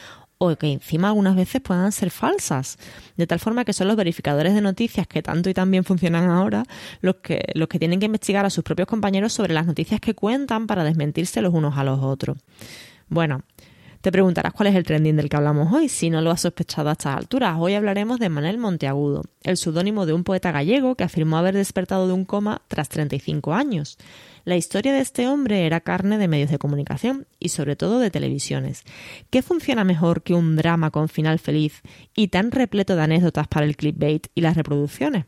o 0.50 0.56
que 0.58 0.72
encima 0.72 1.10
algunas 1.10 1.36
veces 1.36 1.62
puedan 1.62 1.92
ser 1.92 2.12
falsas, 2.12 2.78
de 3.18 3.28
tal 3.28 3.40
forma 3.40 3.66
que 3.66 3.74
son 3.74 3.88
los 3.88 3.96
verificadores 3.96 4.54
de 4.54 4.62
noticias 4.62 5.08
que 5.08 5.22
tanto 5.22 5.50
y 5.50 5.54
tan 5.54 5.72
bien 5.72 5.84
funcionan 5.84 6.30
ahora 6.30 6.64
los 7.02 7.16
que, 7.16 7.46
los 7.54 7.68
que 7.68 7.80
tienen 7.80 8.00
que 8.00 8.06
investigar 8.06 8.46
a 8.46 8.50
sus 8.50 8.64
propios 8.64 8.88
compañeros 8.88 9.34
sobre 9.34 9.54
las 9.54 9.66
noticias 9.66 10.00
que 10.00 10.14
cuentan 10.14 10.68
para 10.68 10.84
desmentirse 10.84 11.42
los 11.42 11.54
unos 11.54 11.78
a 11.78 11.84
los 11.84 12.00
otros. 12.02 12.38
Bueno, 13.10 13.44
te 14.06 14.12
preguntarás 14.12 14.54
cuál 14.54 14.68
es 14.68 14.76
el 14.76 14.84
trending 14.84 15.16
del 15.16 15.30
que 15.30 15.36
hablamos 15.36 15.74
hoy, 15.74 15.90
si 15.90 16.12
no 16.12 16.22
lo 16.22 16.30
has 16.30 16.42
sospechado 16.42 16.90
a 16.90 16.92
estas 16.92 17.18
alturas. 17.18 17.56
Hoy 17.60 17.74
hablaremos 17.74 18.20
de 18.20 18.30
Manuel 18.30 18.60
Monteagudo, 18.60 19.24
el 19.42 19.58
seudónimo 19.58 20.06
de 20.06 20.14
un 20.14 20.24
poeta 20.24 20.52
gallego 20.52 20.94
que 20.94 21.04
afirmó 21.04 21.38
haber 21.38 21.56
despertado 21.56 22.06
de 22.06 22.14
un 22.14 22.24
coma 22.24 22.62
tras 22.68 22.88
35 22.88 23.56
años. 23.56 23.98
La 24.46 24.56
historia 24.56 24.94
de 24.94 25.00
este 25.00 25.28
hombre 25.28 25.66
era 25.66 25.82
carne 25.82 26.20
de 26.20 26.28
medios 26.28 26.52
de 26.52 26.60
comunicación 26.60 27.26
y 27.40 27.50
sobre 27.50 27.76
todo 27.76 27.98
de 27.98 28.12
televisiones. 28.12 28.84
¿Qué 29.32 29.42
funciona 29.42 29.84
mejor 29.84 30.22
que 30.22 30.36
un 30.36 30.56
drama 30.56 30.92
con 30.92 31.10
final 31.10 31.40
feliz 31.40 31.82
y 32.16 32.28
tan 32.28 32.52
repleto 32.52 32.96
de 32.96 33.02
anécdotas 33.02 33.48
para 33.48 33.66
el 33.66 33.76
clickbait 33.76 34.28
y 34.36 34.42
las 34.42 34.56
reproducciones? 34.56 35.26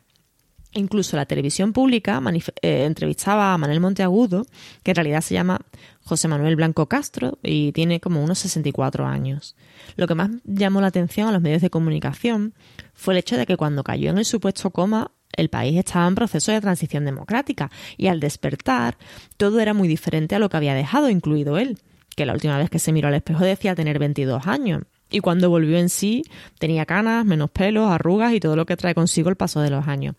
Incluso 0.74 1.18
la 1.18 1.26
televisión 1.26 1.74
pública 1.74 2.22
eh, 2.62 2.84
entrevistaba 2.86 3.56
a 3.56 3.58
Manuel 3.58 3.80
Monteagudo, 3.80 4.46
que 4.84 4.92
en 4.92 4.96
realidad 4.96 5.22
se 5.22 5.34
llama 5.34 5.62
José 6.04 6.28
Manuel 6.28 6.56
Blanco 6.56 6.88
Castro 6.88 7.40
y 7.42 7.72
tiene 7.72 8.00
como 8.00 8.24
unos 8.24 8.38
64 8.38 9.08
años. 9.08 9.56
Lo 9.96 10.06
que 10.06 10.14
más 10.14 10.30
llamó 10.44 10.80
la 10.80 10.88
atención 10.88 11.28
a 11.28 11.32
los 11.32 11.42
medios 11.42 11.64
de 11.64 11.72
comunicación 11.72 12.54
fue 12.94 13.16
el 13.16 13.20
hecho 13.20 13.36
de 13.36 13.48
que 13.48 13.58
cuando 13.58 13.84
cayó 13.84 14.12
en 14.12 14.20
el 14.20 14.26
supuesto 14.26 14.70
coma 14.70 15.12
el 15.34 15.50
país 15.50 15.78
estaba 15.78 16.08
en 16.08 16.16
proceso 16.16 16.52
de 16.52 16.62
transición 16.62 17.06
democrática 17.06 17.70
y 17.98 18.08
al 18.08 18.20
despertar 18.20 18.98
todo 19.38 19.60
era 19.60 19.74
muy 19.74 19.88
diferente 19.88 20.36
a 20.36 20.40
lo 20.40 20.50
que 20.50 20.58
había 20.58 20.74
dejado, 20.74 21.10
incluido 21.10 21.58
él, 21.58 21.80
que 22.16 22.26
la 22.26 22.34
última 22.34 22.58
vez 22.58 22.70
que 22.70 22.80
se 22.80 22.92
miró 22.92 23.08
al 23.08 23.14
espejo 23.14 23.44
decía 23.44 23.76
tener 23.76 24.00
22 24.00 24.48
años. 24.48 24.84
Y 25.10 25.20
cuando 25.20 25.50
volvió 25.50 25.78
en 25.78 25.90
sí, 25.90 26.24
tenía 26.60 26.86
canas, 26.86 27.26
menos 27.26 27.50
pelos, 27.52 27.90
arrugas 27.90 28.34
y 28.34 28.40
todo 28.40 28.56
lo 28.56 28.66
que 28.66 28.76
trae 28.76 28.94
consigo 28.94 29.30
el 29.30 29.38
paso 29.38 29.62
de 29.62 29.70
los 29.70 29.88
años. 29.88 30.16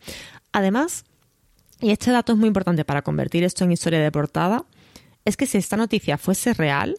Además, 0.52 1.04
y 1.80 1.90
este 1.90 2.10
dato 2.10 2.32
es 2.32 2.38
muy 2.38 2.48
importante 2.48 2.84
para 2.84 3.02
convertir 3.02 3.44
esto 3.44 3.64
en 3.64 3.72
historia 3.72 4.00
de 4.00 4.10
portada, 4.10 4.64
es 5.24 5.36
que 5.36 5.46
si 5.46 5.58
esta 5.58 5.76
noticia 5.76 6.16
fuese 6.16 6.54
real, 6.54 6.96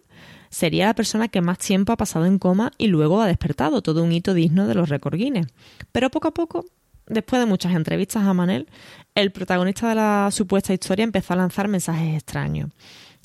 sería 0.49 0.85
la 0.85 0.93
persona 0.93 1.29
que 1.29 1.41
más 1.41 1.57
tiempo 1.57 1.93
ha 1.93 1.97
pasado 1.97 2.25
en 2.25 2.37
coma 2.37 2.71
y 2.77 2.87
luego 2.87 3.21
ha 3.21 3.27
despertado, 3.27 3.81
todo 3.81 4.03
un 4.03 4.11
hito 4.11 4.33
digno 4.33 4.67
de 4.67 4.75
los 4.75 4.89
récord 4.89 5.15
Guinness. 5.15 5.47
Pero 5.91 6.09
poco 6.09 6.27
a 6.27 6.33
poco 6.33 6.65
después 7.09 7.41
de 7.41 7.45
muchas 7.45 7.73
entrevistas 7.73 8.23
a 8.23 8.33
Manel, 8.33 8.67
el 9.15 9.31
protagonista 9.31 9.89
de 9.89 9.95
la 9.95 10.29
supuesta 10.31 10.73
historia 10.73 11.03
empezó 11.03 11.33
a 11.33 11.37
lanzar 11.37 11.67
mensajes 11.67 12.15
extraños. 12.15 12.71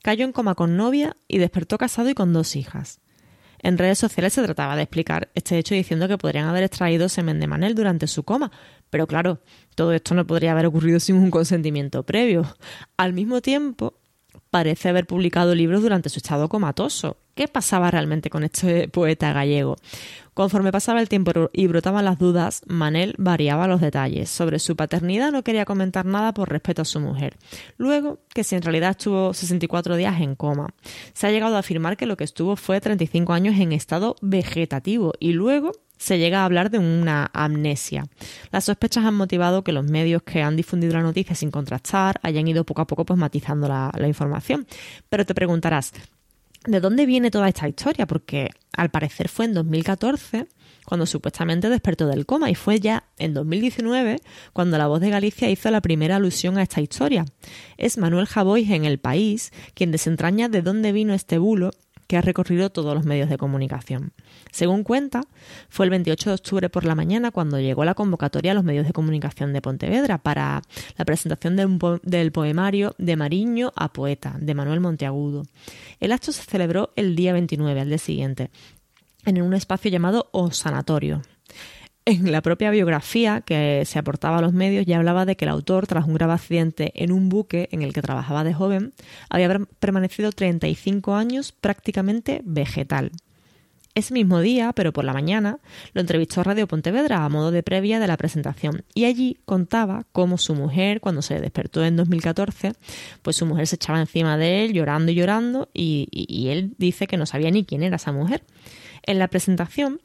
Cayó 0.02 0.24
en 0.24 0.32
coma 0.32 0.54
con 0.54 0.76
novia 0.76 1.16
y 1.28 1.38
despertó 1.38 1.78
casado 1.78 2.10
y 2.10 2.14
con 2.14 2.32
dos 2.32 2.56
hijas. 2.56 3.00
En 3.64 3.78
redes 3.78 3.98
sociales 3.98 4.34
se 4.34 4.42
trataba 4.42 4.76
de 4.76 4.82
explicar 4.82 5.30
este 5.34 5.56
hecho 5.56 5.74
diciendo 5.74 6.06
que 6.06 6.18
podrían 6.18 6.46
haber 6.48 6.64
extraído 6.64 7.08
semen 7.08 7.40
de 7.40 7.46
Manel 7.46 7.74
durante 7.74 8.06
su 8.06 8.22
coma, 8.22 8.52
pero 8.90 9.06
claro, 9.06 9.40
todo 9.74 9.92
esto 9.92 10.14
no 10.14 10.26
podría 10.26 10.52
haber 10.52 10.66
ocurrido 10.66 11.00
sin 11.00 11.16
un 11.16 11.30
consentimiento 11.30 12.02
previo. 12.02 12.44
Al 12.98 13.14
mismo 13.14 13.40
tiempo, 13.40 13.94
parece 14.50 14.90
haber 14.90 15.06
publicado 15.06 15.54
libros 15.54 15.82
durante 15.82 16.10
su 16.10 16.18
estado 16.18 16.48
comatoso. 16.48 17.16
¿Qué 17.34 17.48
pasaba 17.48 17.90
realmente 17.90 18.30
con 18.30 18.44
este 18.44 18.86
poeta 18.88 19.32
gallego? 19.32 19.76
Conforme 20.34 20.72
pasaba 20.72 21.00
el 21.00 21.08
tiempo 21.08 21.32
y 21.52 21.66
brotaban 21.68 22.04
las 22.04 22.18
dudas, 22.18 22.62
Manel 22.66 23.14
variaba 23.18 23.68
los 23.68 23.80
detalles. 23.80 24.28
Sobre 24.28 24.58
su 24.58 24.76
paternidad 24.76 25.30
no 25.30 25.44
quería 25.44 25.64
comentar 25.64 26.04
nada 26.04 26.34
por 26.34 26.50
respeto 26.50 26.82
a 26.82 26.84
su 26.84 27.00
mujer. 27.00 27.36
Luego, 27.76 28.18
que 28.34 28.44
si 28.44 28.56
en 28.56 28.62
realidad 28.62 28.90
estuvo 28.90 29.32
64 29.32 29.96
días 29.96 30.20
en 30.20 30.34
coma. 30.34 30.74
Se 31.12 31.26
ha 31.26 31.30
llegado 31.30 31.56
a 31.56 31.60
afirmar 31.60 31.96
que 31.96 32.06
lo 32.06 32.16
que 32.16 32.24
estuvo 32.24 32.56
fue 32.56 32.80
35 32.80 33.32
años 33.32 33.58
en 33.58 33.72
estado 33.72 34.16
vegetativo 34.20 35.12
y 35.20 35.32
luego 35.32 35.72
se 35.96 36.18
llega 36.18 36.42
a 36.42 36.44
hablar 36.44 36.70
de 36.70 36.78
una 36.78 37.30
amnesia. 37.32 38.06
Las 38.50 38.64
sospechas 38.64 39.04
han 39.04 39.14
motivado 39.14 39.64
que 39.64 39.72
los 39.72 39.84
medios 39.84 40.22
que 40.22 40.42
han 40.42 40.56
difundido 40.56 40.94
la 40.94 41.02
noticia 41.02 41.34
sin 41.34 41.50
contrastar 41.50 42.18
hayan 42.22 42.46
ido 42.48 42.64
poco 42.64 42.82
a 42.82 42.86
poco 42.86 43.04
pues 43.04 43.18
matizando 43.18 43.68
la, 43.68 43.92
la 43.96 44.08
información. 44.08 44.66
Pero 45.08 45.24
te 45.24 45.34
preguntarás, 45.34 45.92
¿De 46.66 46.81
dónde 46.81 47.05
viene 47.05 47.31
toda 47.31 47.48
esta 47.48 47.68
historia? 47.68 48.07
Porque 48.07 48.50
al 48.72 48.90
parecer 48.90 49.29
fue 49.29 49.44
en 49.44 49.55
2014 49.55 50.46
cuando 50.87 51.05
supuestamente 51.05 51.68
despertó 51.68 52.07
del 52.07 52.24
coma 52.24 52.50
y 52.50 52.55
fue 52.55 52.81
ya 52.81 53.05
en 53.18 53.35
2019 53.35 54.20
cuando 54.53 54.79
La 54.79 54.87
Voz 54.87 55.00
de 55.00 55.11
Galicia 55.11 55.50
hizo 55.50 55.70
la 55.70 55.83
primera 55.83 56.16
alusión 56.16 56.57
a 56.57 56.62
esta 56.62 56.81
historia. 56.81 57.27
Es 57.77 57.98
Manuel 57.98 58.27
Javois 58.27 58.70
en 58.70 58.87
El 58.87 58.98
País 58.98 59.53
quien 59.74 59.90
desentraña 59.90 60.48
de 60.48 60.62
dónde 60.62 60.92
vino 60.92 61.12
este 61.12 61.37
bulo 61.37 61.70
que 62.06 62.16
ha 62.16 62.20
recorrido 62.20 62.70
todos 62.70 62.94
los 62.94 63.04
medios 63.04 63.28
de 63.28 63.38
comunicación. 63.38 64.12
Según 64.50 64.84
cuenta, 64.84 65.22
fue 65.68 65.86
el 65.86 65.90
28 65.90 66.30
de 66.30 66.34
octubre 66.34 66.70
por 66.70 66.84
la 66.84 66.94
mañana 66.94 67.30
cuando 67.30 67.58
llegó 67.58 67.84
la 67.84 67.94
convocatoria 67.94 68.52
a 68.52 68.54
los 68.54 68.64
medios 68.64 68.86
de 68.86 68.92
comunicación 68.92 69.52
de 69.52 69.62
Pontevedra 69.62 70.18
para 70.18 70.62
la 70.96 71.04
presentación 71.04 71.56
del 71.56 72.32
poemario 72.32 72.94
De 72.98 73.16
Mariño 73.16 73.72
a 73.76 73.92
Poeta, 73.92 74.36
de 74.38 74.54
Manuel 74.54 74.80
Monteagudo. 74.80 75.44
El 76.00 76.12
acto 76.12 76.32
se 76.32 76.42
celebró 76.42 76.92
el 76.96 77.16
día 77.16 77.32
29, 77.32 77.80
al 77.80 77.88
día 77.88 77.98
siguiente, 77.98 78.50
en 79.24 79.40
un 79.42 79.54
espacio 79.54 79.90
llamado 79.90 80.28
O 80.32 80.50
Sanatorio. 80.50 81.22
En 82.06 82.30
la 82.30 82.42
propia 82.42 82.70
biografía 82.70 83.40
que 83.40 83.82
se 83.86 83.98
aportaba 83.98 84.36
a 84.36 84.42
los 84.42 84.52
medios 84.52 84.84
ya 84.84 84.98
hablaba 84.98 85.24
de 85.24 85.36
que 85.36 85.46
el 85.46 85.50
autor, 85.50 85.86
tras 85.86 86.06
un 86.06 86.12
grave 86.12 86.34
accidente 86.34 86.92
en 87.02 87.10
un 87.10 87.30
buque 87.30 87.70
en 87.72 87.80
el 87.80 87.94
que 87.94 88.02
trabajaba 88.02 88.44
de 88.44 88.52
joven, 88.52 88.92
había 89.30 89.58
permanecido 89.78 90.30
35 90.30 91.14
años 91.14 91.52
prácticamente 91.52 92.42
vegetal. 92.44 93.10
Ese 93.94 94.12
mismo 94.12 94.40
día, 94.40 94.72
pero 94.74 94.92
por 94.92 95.04
la 95.04 95.14
mañana, 95.14 95.60
lo 95.94 96.02
entrevistó 96.02 96.42
Radio 96.42 96.66
Pontevedra 96.66 97.24
a 97.24 97.28
modo 97.30 97.50
de 97.50 97.62
previa 97.62 98.00
de 98.00 98.08
la 98.08 98.18
presentación 98.18 98.84
y 98.92 99.06
allí 99.06 99.38
contaba 99.46 100.04
cómo 100.12 100.36
su 100.36 100.54
mujer, 100.54 101.00
cuando 101.00 101.22
se 101.22 101.40
despertó 101.40 101.84
en 101.86 101.96
2014, 101.96 102.72
pues 103.22 103.36
su 103.36 103.46
mujer 103.46 103.66
se 103.66 103.76
echaba 103.76 104.00
encima 104.00 104.36
de 104.36 104.64
él 104.64 104.74
llorando 104.74 105.10
y 105.10 105.14
llorando 105.14 105.70
y, 105.72 106.08
y 106.10 106.48
él 106.48 106.74
dice 106.76 107.06
que 107.06 107.16
no 107.16 107.24
sabía 107.24 107.50
ni 107.50 107.64
quién 107.64 107.82
era 107.82 107.96
esa 107.96 108.12
mujer. 108.12 108.42
En 109.04 109.18
la 109.18 109.28
presentación, 109.28 110.00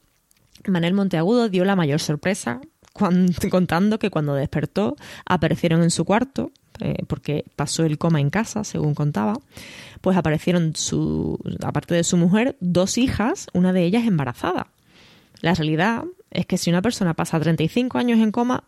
Manel 0.67 0.93
Monteagudo 0.93 1.49
dio 1.49 1.65
la 1.65 1.75
mayor 1.75 1.99
sorpresa 1.99 2.61
contando 3.49 3.99
que 3.99 4.09
cuando 4.09 4.35
despertó 4.35 4.95
aparecieron 5.25 5.83
en 5.83 5.91
su 5.91 6.05
cuarto, 6.05 6.51
eh, 6.79 7.03
porque 7.07 7.45
pasó 7.55 7.83
el 7.83 7.97
coma 7.97 8.21
en 8.21 8.29
casa, 8.29 8.63
según 8.63 8.95
contaba, 8.95 9.33
pues 10.01 10.17
aparecieron, 10.17 10.75
su, 10.75 11.39
aparte 11.63 11.95
de 11.95 12.03
su 12.03 12.17
mujer, 12.17 12.57
dos 12.59 12.97
hijas, 12.97 13.47
una 13.53 13.73
de 13.73 13.83
ellas 13.83 14.05
embarazada. 14.05 14.67
La 15.41 15.53
realidad 15.53 16.03
es 16.31 16.45
que 16.45 16.57
si 16.57 16.69
una 16.69 16.81
persona 16.81 17.13
pasa 17.13 17.39
35 17.39 17.97
años 17.97 18.19
en 18.19 18.31
coma, 18.31 18.65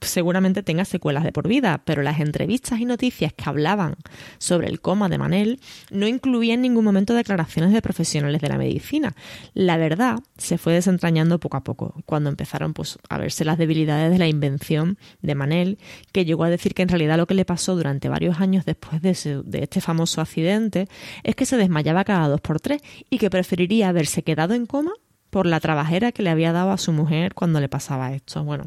seguramente 0.00 0.62
tenga 0.62 0.84
secuelas 0.84 1.24
de 1.24 1.32
por 1.32 1.48
vida, 1.48 1.82
pero 1.84 2.02
las 2.02 2.20
entrevistas 2.20 2.80
y 2.80 2.84
noticias 2.84 3.32
que 3.32 3.48
hablaban 3.48 3.96
sobre 4.38 4.68
el 4.68 4.80
coma 4.80 5.08
de 5.08 5.18
Manel 5.18 5.60
no 5.90 6.06
incluían 6.06 6.56
en 6.56 6.62
ningún 6.62 6.84
momento 6.84 7.14
declaraciones 7.14 7.72
de 7.72 7.82
profesionales 7.82 8.40
de 8.40 8.48
la 8.48 8.58
medicina. 8.58 9.14
La 9.54 9.76
verdad 9.76 10.18
se 10.36 10.58
fue 10.58 10.72
desentrañando 10.74 11.40
poco 11.40 11.56
a 11.56 11.64
poco, 11.64 11.94
cuando 12.06 12.30
empezaron 12.30 12.74
pues, 12.74 12.98
a 13.08 13.18
verse 13.18 13.44
las 13.44 13.58
debilidades 13.58 14.10
de 14.10 14.18
la 14.18 14.28
invención 14.28 14.98
de 15.22 15.34
Manel, 15.34 15.78
que 16.12 16.24
llegó 16.24 16.44
a 16.44 16.50
decir 16.50 16.74
que 16.74 16.82
en 16.82 16.88
realidad 16.88 17.16
lo 17.16 17.26
que 17.26 17.34
le 17.34 17.44
pasó 17.44 17.76
durante 17.76 18.08
varios 18.08 18.40
años 18.40 18.64
después 18.64 19.02
de, 19.02 19.42
de 19.44 19.62
este 19.62 19.80
famoso 19.80 20.20
accidente 20.20 20.88
es 21.22 21.34
que 21.34 21.46
se 21.46 21.56
desmayaba 21.56 22.04
cada 22.04 22.28
dos 22.28 22.40
por 22.40 22.60
tres 22.60 22.82
y 23.08 23.18
que 23.18 23.30
preferiría 23.30 23.88
haberse 23.88 24.22
quedado 24.22 24.54
en 24.54 24.66
coma 24.66 24.92
por 25.30 25.46
la 25.46 25.60
trabajera 25.60 26.12
que 26.12 26.22
le 26.22 26.30
había 26.30 26.52
dado 26.52 26.72
a 26.72 26.78
su 26.78 26.92
mujer 26.92 27.34
cuando 27.34 27.60
le 27.60 27.68
pasaba 27.68 28.12
esto. 28.12 28.44
Bueno, 28.44 28.64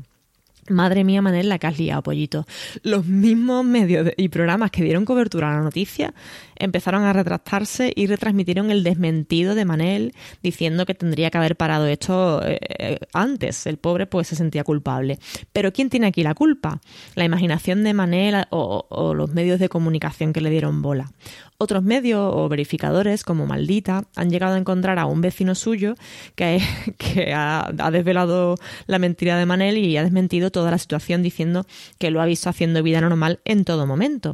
Madre 0.70 1.04
mía, 1.04 1.22
Manel, 1.22 1.50
la 1.50 1.60
que 1.60 1.68
has 1.68 1.78
liado, 1.78 2.04
pollito. 2.04 2.46
Los 2.84 3.06
mismos 3.06 3.66
medios 3.66 4.12
y 4.18 4.30
programas 4.30 4.72
que 4.72 4.84
dieron 4.84 5.06
cobertura 5.06 5.50
a 5.52 5.58
la 5.58 5.62
noticia 5.62 6.14
empezaron 6.56 7.04
a 7.04 7.14
retractarse 7.14 7.92
y 7.96 8.08
retransmitieron 8.08 8.72
el 8.72 8.84
desmentido 8.84 9.56
de 9.56 9.66
Manel 9.66 10.14
diciendo 10.42 10.86
que 10.86 10.94
tendría 10.94 11.30
que 11.30 11.38
haber 11.38 11.56
parado 11.56 11.88
esto 11.88 12.42
eh, 12.46 12.60
eh, 12.80 13.00
antes. 13.14 13.68
El 13.68 13.78
pobre 13.78 14.06
pues 14.06 14.28
se 14.28 14.36
sentía 14.36 14.64
culpable. 14.64 15.20
Pero 15.52 15.74
¿quién 15.74 15.90
tiene 15.90 16.08
aquí 16.08 16.24
la 16.24 16.34
culpa? 16.34 16.80
¿La 17.16 17.26
imaginación 17.26 17.84
de 17.84 17.94
Manel 17.94 18.46
o, 18.50 19.14
los 19.14 19.32
medios 19.34 19.60
de 19.60 19.70
comunicación 19.70 20.34
que 20.34 20.42
le 20.42 20.50
dieron 20.50 20.82
bola? 20.82 21.12
Otros 21.58 21.84
medios 21.84 22.20
o 22.34 22.50
verificadores, 22.50 23.24
como 23.24 23.46
Maldita, 23.46 24.06
han 24.16 24.30
llegado 24.30 24.56
a 24.56 24.58
encontrar 24.58 25.00
a 25.00 25.06
un 25.06 25.22
vecino 25.22 25.56
suyo 25.56 25.96
que, 26.36 26.62
que 26.98 27.34
ha, 27.34 27.72
desvelado 27.92 28.56
la 28.88 29.00
mentira 29.00 29.38
de 29.38 29.46
Manel 29.46 29.78
y 29.78 29.98
ha 29.98 30.04
desmentido 30.04 30.52
toda 30.54 30.72
la 30.72 30.78
situación 30.78 31.22
diciendo 31.22 31.66
que 32.00 32.12
lo 32.12 32.22
ha 32.22 32.26
visto 32.26 32.50
haciendo 32.50 32.82
vida 32.82 33.02
normal 33.02 33.42
en 33.44 33.66
todo 33.66 33.86
momento. 33.86 34.32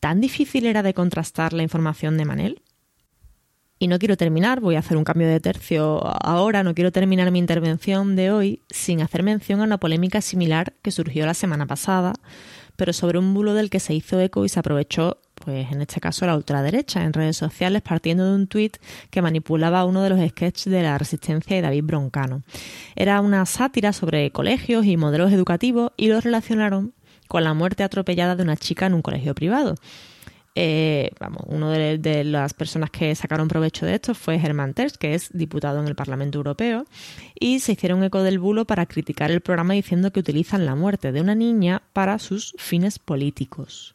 ¿Tan 0.00 0.20
difícil 0.20 0.66
era 0.66 0.82
de 0.82 0.94
contrastar 0.94 1.52
la 1.52 1.62
información 1.62 2.16
de 2.16 2.24
Manel? 2.24 2.62
Y 3.78 3.88
no 3.88 3.98
quiero 4.00 4.16
terminar, 4.16 4.60
voy 4.60 4.76
a 4.76 4.80
hacer 4.80 4.96
un 4.96 5.04
cambio 5.04 5.28
de 5.28 5.40
tercio 5.40 6.04
ahora, 6.24 6.62
no 6.62 6.74
quiero 6.74 6.92
terminar 6.92 7.30
mi 7.30 7.38
intervención 7.38 8.16
de 8.16 8.30
hoy 8.30 8.62
sin 8.70 9.00
hacer 9.00 9.22
mención 9.22 9.60
a 9.60 9.64
una 9.64 9.78
polémica 9.78 10.20
similar 10.20 10.72
que 10.82 10.92
surgió 10.92 11.26
la 11.26 11.34
semana 11.34 11.66
pasada, 11.66 12.14
pero 12.76 12.92
sobre 12.92 13.18
un 13.18 13.34
bulo 13.34 13.54
del 13.54 13.70
que 13.70 13.80
se 13.80 13.94
hizo 13.94 14.20
eco 14.20 14.44
y 14.44 14.48
se 14.48 14.60
aprovechó 14.60 15.18
pues 15.44 15.72
en 15.72 15.82
este 15.82 16.00
caso 16.00 16.26
la 16.26 16.36
ultraderecha, 16.36 17.02
en 17.02 17.12
redes 17.12 17.36
sociales 17.36 17.82
partiendo 17.82 18.28
de 18.28 18.34
un 18.34 18.46
tuit 18.46 18.76
que 19.10 19.22
manipulaba 19.22 19.84
uno 19.84 20.02
de 20.02 20.10
los 20.10 20.28
sketches 20.30 20.70
de 20.72 20.82
la 20.82 20.98
Resistencia 20.98 21.56
de 21.56 21.62
David 21.62 21.84
Broncano. 21.84 22.42
Era 22.94 23.20
una 23.20 23.44
sátira 23.46 23.92
sobre 23.92 24.30
colegios 24.30 24.86
y 24.86 24.96
modelos 24.96 25.32
educativos 25.32 25.92
y 25.96 26.08
lo 26.08 26.20
relacionaron 26.20 26.92
con 27.28 27.44
la 27.44 27.54
muerte 27.54 27.82
atropellada 27.82 28.36
de 28.36 28.42
una 28.42 28.56
chica 28.56 28.86
en 28.86 28.94
un 28.94 29.02
colegio 29.02 29.34
privado. 29.34 29.74
Eh, 30.54 31.10
vamos, 31.18 31.44
una 31.46 31.70
de, 31.72 32.24
las 32.24 32.52
personas 32.52 32.90
que 32.90 33.14
sacaron 33.14 33.48
provecho 33.48 33.86
de 33.86 33.94
esto 33.94 34.14
fue 34.14 34.38
Germán 34.38 34.74
Terz, 34.74 34.98
que 34.98 35.14
es 35.14 35.30
diputado 35.32 35.80
en 35.80 35.88
el 35.88 35.94
Parlamento 35.94 36.38
Europeo, 36.38 36.84
y 37.40 37.60
se 37.60 37.72
hicieron 37.72 38.04
eco 38.04 38.22
del 38.22 38.38
bulo 38.38 38.66
para 38.66 38.84
criticar 38.84 39.30
el 39.30 39.40
programa 39.40 39.74
diciendo 39.74 40.12
que 40.12 40.20
utilizan 40.20 40.66
la 40.66 40.74
muerte 40.74 41.10
de 41.10 41.22
una 41.22 41.34
niña 41.34 41.82
para 41.94 42.18
sus 42.18 42.54
fines 42.58 42.98
políticos. 42.98 43.94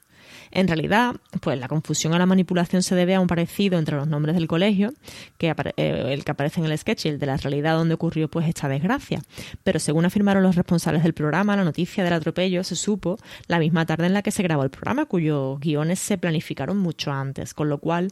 En 0.51 0.67
realidad, 0.67 1.15
pues 1.41 1.59
la 1.59 1.67
confusión 1.67 2.13
a 2.13 2.19
la 2.19 2.25
manipulación 2.25 2.83
se 2.83 2.95
debe 2.95 3.15
a 3.15 3.19
un 3.19 3.27
parecido 3.27 3.77
entre 3.77 3.95
los 3.95 4.07
nombres 4.07 4.35
del 4.35 4.47
colegio, 4.47 4.93
que 5.37 5.53
eh, 5.77 6.13
el 6.13 6.23
que 6.23 6.31
aparece 6.31 6.59
en 6.59 6.67
el 6.67 6.77
sketch 6.77 7.05
y 7.05 7.09
el 7.09 7.19
de 7.19 7.25
la 7.25 7.37
realidad 7.37 7.77
donde 7.77 7.95
ocurrió 7.95 8.29
pues 8.29 8.47
esta 8.47 8.67
desgracia. 8.67 9.21
Pero 9.63 9.79
según 9.79 10.05
afirmaron 10.05 10.43
los 10.43 10.55
responsables 10.55 11.03
del 11.03 11.13
programa, 11.13 11.55
la 11.55 11.63
noticia 11.63 12.03
del 12.03 12.13
atropello 12.13 12.63
se 12.63 12.75
supo 12.75 13.17
la 13.47 13.59
misma 13.59 13.85
tarde 13.85 14.05
en 14.07 14.13
la 14.13 14.21
que 14.21 14.31
se 14.31 14.43
grabó 14.43 14.63
el 14.63 14.69
programa, 14.69 15.05
cuyos 15.05 15.59
guiones 15.59 15.99
se 15.99 16.17
planificaron 16.17 16.77
mucho 16.77 17.11
antes, 17.11 17.53
con 17.53 17.69
lo 17.69 17.79
cual 17.79 18.11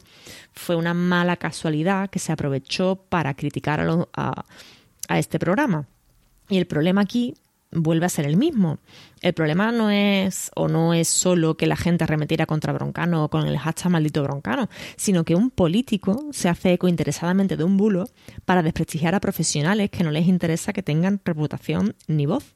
fue 0.52 0.76
una 0.76 0.94
mala 0.94 1.36
casualidad 1.36 2.10
que 2.10 2.18
se 2.18 2.32
aprovechó 2.32 2.96
para 3.08 3.34
criticar 3.34 3.80
a, 4.14 4.44
a 5.08 5.18
este 5.18 5.38
programa. 5.38 5.86
Y 6.48 6.58
el 6.58 6.66
problema 6.66 7.00
aquí 7.00 7.34
vuelve 7.76 8.06
a 8.06 8.10
ser 8.10 8.26
el 8.26 8.36
mismo. 8.36 8.78
El 9.22 9.32
problema 9.32 9.72
no 9.72 9.90
es 9.90 10.50
o 10.54 10.68
no 10.68 10.94
es 10.94 11.08
solo 11.08 11.56
que 11.56 11.66
la 11.66 11.76
gente 11.76 12.04
arremetiera 12.04 12.46
contra 12.46 12.72
Broncano 12.72 13.24
o 13.24 13.30
con 13.30 13.46
el 13.46 13.58
hashtag 13.58 13.90
maldito 13.90 14.22
Broncano, 14.22 14.68
sino 14.96 15.24
que 15.24 15.34
un 15.34 15.50
político 15.50 16.26
se 16.32 16.48
hace 16.48 16.72
eco 16.72 16.88
interesadamente 16.88 17.56
de 17.56 17.64
un 17.64 17.76
bulo 17.76 18.08
para 18.44 18.62
desprestigiar 18.62 19.14
a 19.14 19.20
profesionales 19.20 19.90
que 19.90 20.04
no 20.04 20.10
les 20.10 20.26
interesa 20.26 20.72
que 20.72 20.82
tengan 20.82 21.20
reputación 21.24 21.94
ni 22.06 22.26
voz. 22.26 22.54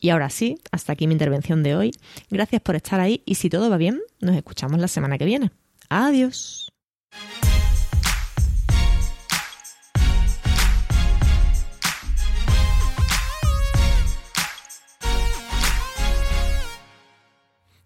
Y 0.00 0.10
ahora 0.10 0.30
sí, 0.30 0.58
hasta 0.70 0.92
aquí 0.92 1.06
mi 1.06 1.14
intervención 1.14 1.62
de 1.62 1.74
hoy. 1.74 1.90
Gracias 2.30 2.62
por 2.62 2.76
estar 2.76 3.00
ahí 3.00 3.22
y 3.26 3.34
si 3.34 3.50
todo 3.50 3.68
va 3.68 3.76
bien, 3.76 4.00
nos 4.20 4.36
escuchamos 4.36 4.80
la 4.80 4.88
semana 4.88 5.18
que 5.18 5.24
viene. 5.24 5.50
Adiós. 5.88 6.70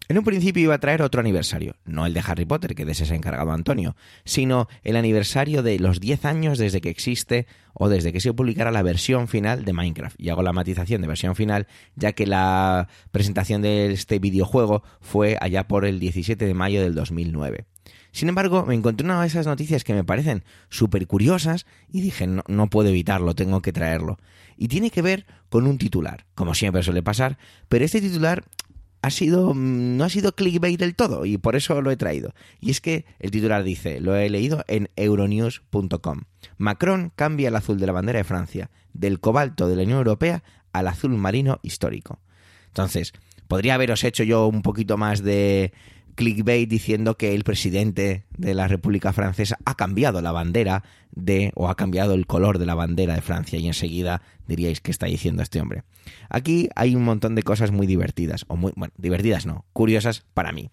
En 0.09 0.19
un 0.19 0.25
principio 0.25 0.63
iba 0.63 0.75
a 0.75 0.81
traer 0.81 1.01
otro 1.01 1.21
aniversario, 1.21 1.77
no 1.85 2.07
el 2.07 2.13
de 2.13 2.23
Harry 2.27 2.45
Potter, 2.45 2.75
que 2.75 2.85
de 2.85 2.93
ese 2.93 3.07
se 3.07 3.15
ha 3.15 3.17
encargado 3.17 3.53
Antonio, 3.53 3.97
sino 4.25 4.69
el 4.83 4.97
aniversario 4.97 5.63
de 5.63 5.79
los 5.79 6.01
10 6.01 6.25
años 6.25 6.59
desde 6.59 6.81
que 6.81 6.91
existe 6.91 7.47
o 7.73 7.89
desde 7.89 8.13
que 8.13 8.21
se 8.21 8.35
publicara 8.35 8.71
la 8.73 8.83
versión 8.83 9.29
final 9.29 9.65
de 9.65 9.73
Minecraft. 9.73 10.21
Y 10.21 10.29
hago 10.29 10.43
la 10.43 10.53
matización 10.53 11.01
de 11.03 11.09
versión 11.09 11.37
final, 11.37 11.67
ya 11.95 12.13
que 12.13 12.27
la 12.27 12.89
presentación 13.13 13.63
de 13.63 13.93
este 13.93 14.19
videojuego 14.19 14.83
fue 15.01 15.39
allá 15.41 15.69
por 15.69 15.85
el 15.85 16.01
17 16.01 16.47
de 16.47 16.55
mayo 16.55 16.83
del 16.83 16.95
2009. 16.95 17.65
Sin 18.11 18.29
embargo, 18.29 18.67
me 18.67 18.75
encontré 18.75 19.07
una 19.07 19.21
de 19.21 19.27
esas 19.27 19.47
noticias 19.47 19.85
que 19.85 19.95
me 19.95 20.05
parecen 20.05 20.45
súper 20.69 21.07
curiosas 21.07 21.65
y 21.91 22.03
dije, 22.03 22.27
no, 22.27 22.43
no 22.47 22.69
puedo 22.69 22.91
evitarlo, 22.91 23.35
tengo 23.35 23.63
que 23.63 23.73
traerlo. 23.73 24.19
Y 24.59 24.69
tiene 24.69 24.91
que 24.91 25.01
ver 25.01 25.25
con 25.49 25.67
un 25.67 25.79
titular, 25.79 26.27
como 26.35 26.55
siempre 26.55 26.83
suele 26.83 27.03
pasar, 27.03 27.39
pero 27.69 27.87
este 27.87 28.03
titular 28.03 28.45
ha 29.03 29.11
sido 29.11 29.53
mm, 29.53 29.97
no 29.97 30.05
ha 30.05 30.09
sido 30.09 30.35
clickbait 30.35 30.79
del 30.79 30.95
todo 30.95 31.27
y 31.27 31.37
por 31.37 31.57
eso 31.57 31.83
lo 31.83 31.91
he 31.91 31.97
traído. 31.97 32.35
Y 32.61 32.71
es 32.71 32.81
que 32.81 33.05
el 33.19 33.31
titular 33.31 33.63
dice, 33.65 34.01
lo 34.01 34.17
he 34.17 34.31
leído 34.31 34.65
en 34.69 34.89
euronews.com. 34.97 36.23
Macron 36.57 37.13
cambia 37.15 37.49
el 37.49 37.57
azul 37.57 37.79
de 37.79 37.87
la 37.87 37.93
bandera 37.93 38.19
de 38.19 38.25
Francia 38.25 38.71
del 38.95 39.21
cobalto 39.21 39.69
de 39.69 39.77
la 39.77 39.83
Unión 39.83 39.99
Europea 39.99 40.43
al 40.73 40.89
azul 40.89 41.11
marino 41.11 41.59
histórico. 41.63 42.21
Entonces, 42.69 43.13
podría 43.49 43.75
haberos 43.75 44.05
hecho 44.05 44.23
yo 44.23 44.47
un 44.47 44.63
poquito 44.63 44.97
más 44.97 45.23
de 45.23 45.73
clickbait 46.15 46.69
diciendo 46.69 47.17
que 47.17 47.35
el 47.35 47.45
presidente 47.45 48.25
de 48.37 48.55
la 48.55 48.69
República 48.69 49.13
Francesa 49.13 49.59
ha 49.65 49.75
cambiado 49.77 50.21
la 50.21 50.33
bandera 50.33 50.85
de 51.11 51.53
o 51.55 51.69
ha 51.69 51.77
cambiado 51.77 52.15
el 52.15 52.27
color 52.27 52.59
de 52.59 52.67
la 52.67 52.75
bandera 52.75 53.15
de 53.15 53.21
Francia 53.21 53.59
y 53.59 53.67
enseguida 53.67 54.23
diríais 54.47 54.81
qué 54.81 54.91
está 54.91 55.07
diciendo 55.07 55.43
este 55.43 55.61
hombre. 55.61 55.85
Aquí 56.29 56.69
hay 56.75 56.95
un 56.95 57.05
montón 57.05 57.35
de 57.35 57.43
cosas 57.43 57.71
muy 57.71 57.87
divertidas 57.87 58.45
o 58.49 58.57
muy 58.57 58.73
bueno, 58.77 58.93
divertidas 58.97 59.47
no, 59.47 59.65
curiosas 59.73 60.25
para 60.35 60.53
mí. 60.53 60.71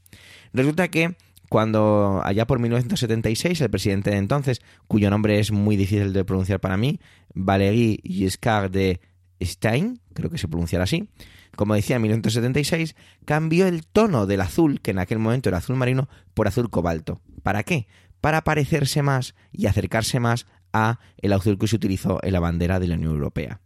Resulta 0.54 0.88
que 0.88 1.15
cuando 1.49 2.21
allá 2.23 2.45
por 2.45 2.60
1976 2.60 3.60
el 3.62 3.69
presidente 3.69 4.12
de 4.12 4.17
entonces, 4.17 4.62
cuyo 4.88 5.10
nombre 5.10 5.39
es 5.39 5.52
muy 5.52 5.75
difícil 5.75 6.13
de 6.13 6.23
pronunciar 6.23 6.60
para 6.60 6.78
mí, 6.78 6.99
Valéry 7.34 7.99
Giscard 8.04 8.71
de 8.71 9.02
Stein, 9.41 10.02
creo 10.13 10.30
que 10.30 10.38
se 10.38 10.47
pronunciará 10.47 10.84
así, 10.84 11.10
como 11.56 11.75
decía 11.75 11.97
en 11.97 12.04
1976, 12.04 12.95
cambió 13.25 13.67
el 13.67 13.86
tono 13.86 14.25
del 14.25 14.41
azul, 14.41 14.82
que 14.82 14.91
en 14.91 14.99
aquel 14.99 15.19
momento 15.19 15.49
era 15.49 15.58
azul 15.58 15.75
marino, 15.75 16.08
por 16.34 16.47
azul 16.47 16.69
cobalto. 16.69 17.21
¿Para 17.43 17.63
qué? 17.63 17.88
Para 18.21 18.43
parecerse 18.43 19.02
más 19.02 19.36
y 19.52 19.65
acercarse 19.65 20.19
más 20.19 20.45
a 20.73 20.99
el 21.17 21.34
azul 21.34 21.58
que 21.58 21.67
se 21.67 21.75
utilizó 21.75 22.19
en 22.23 22.34
la 22.34 22.39
bandera 22.39 22.80
de 22.80 22.88
la 22.88 22.95
Unión 22.95 23.13
Europea. 23.13 23.60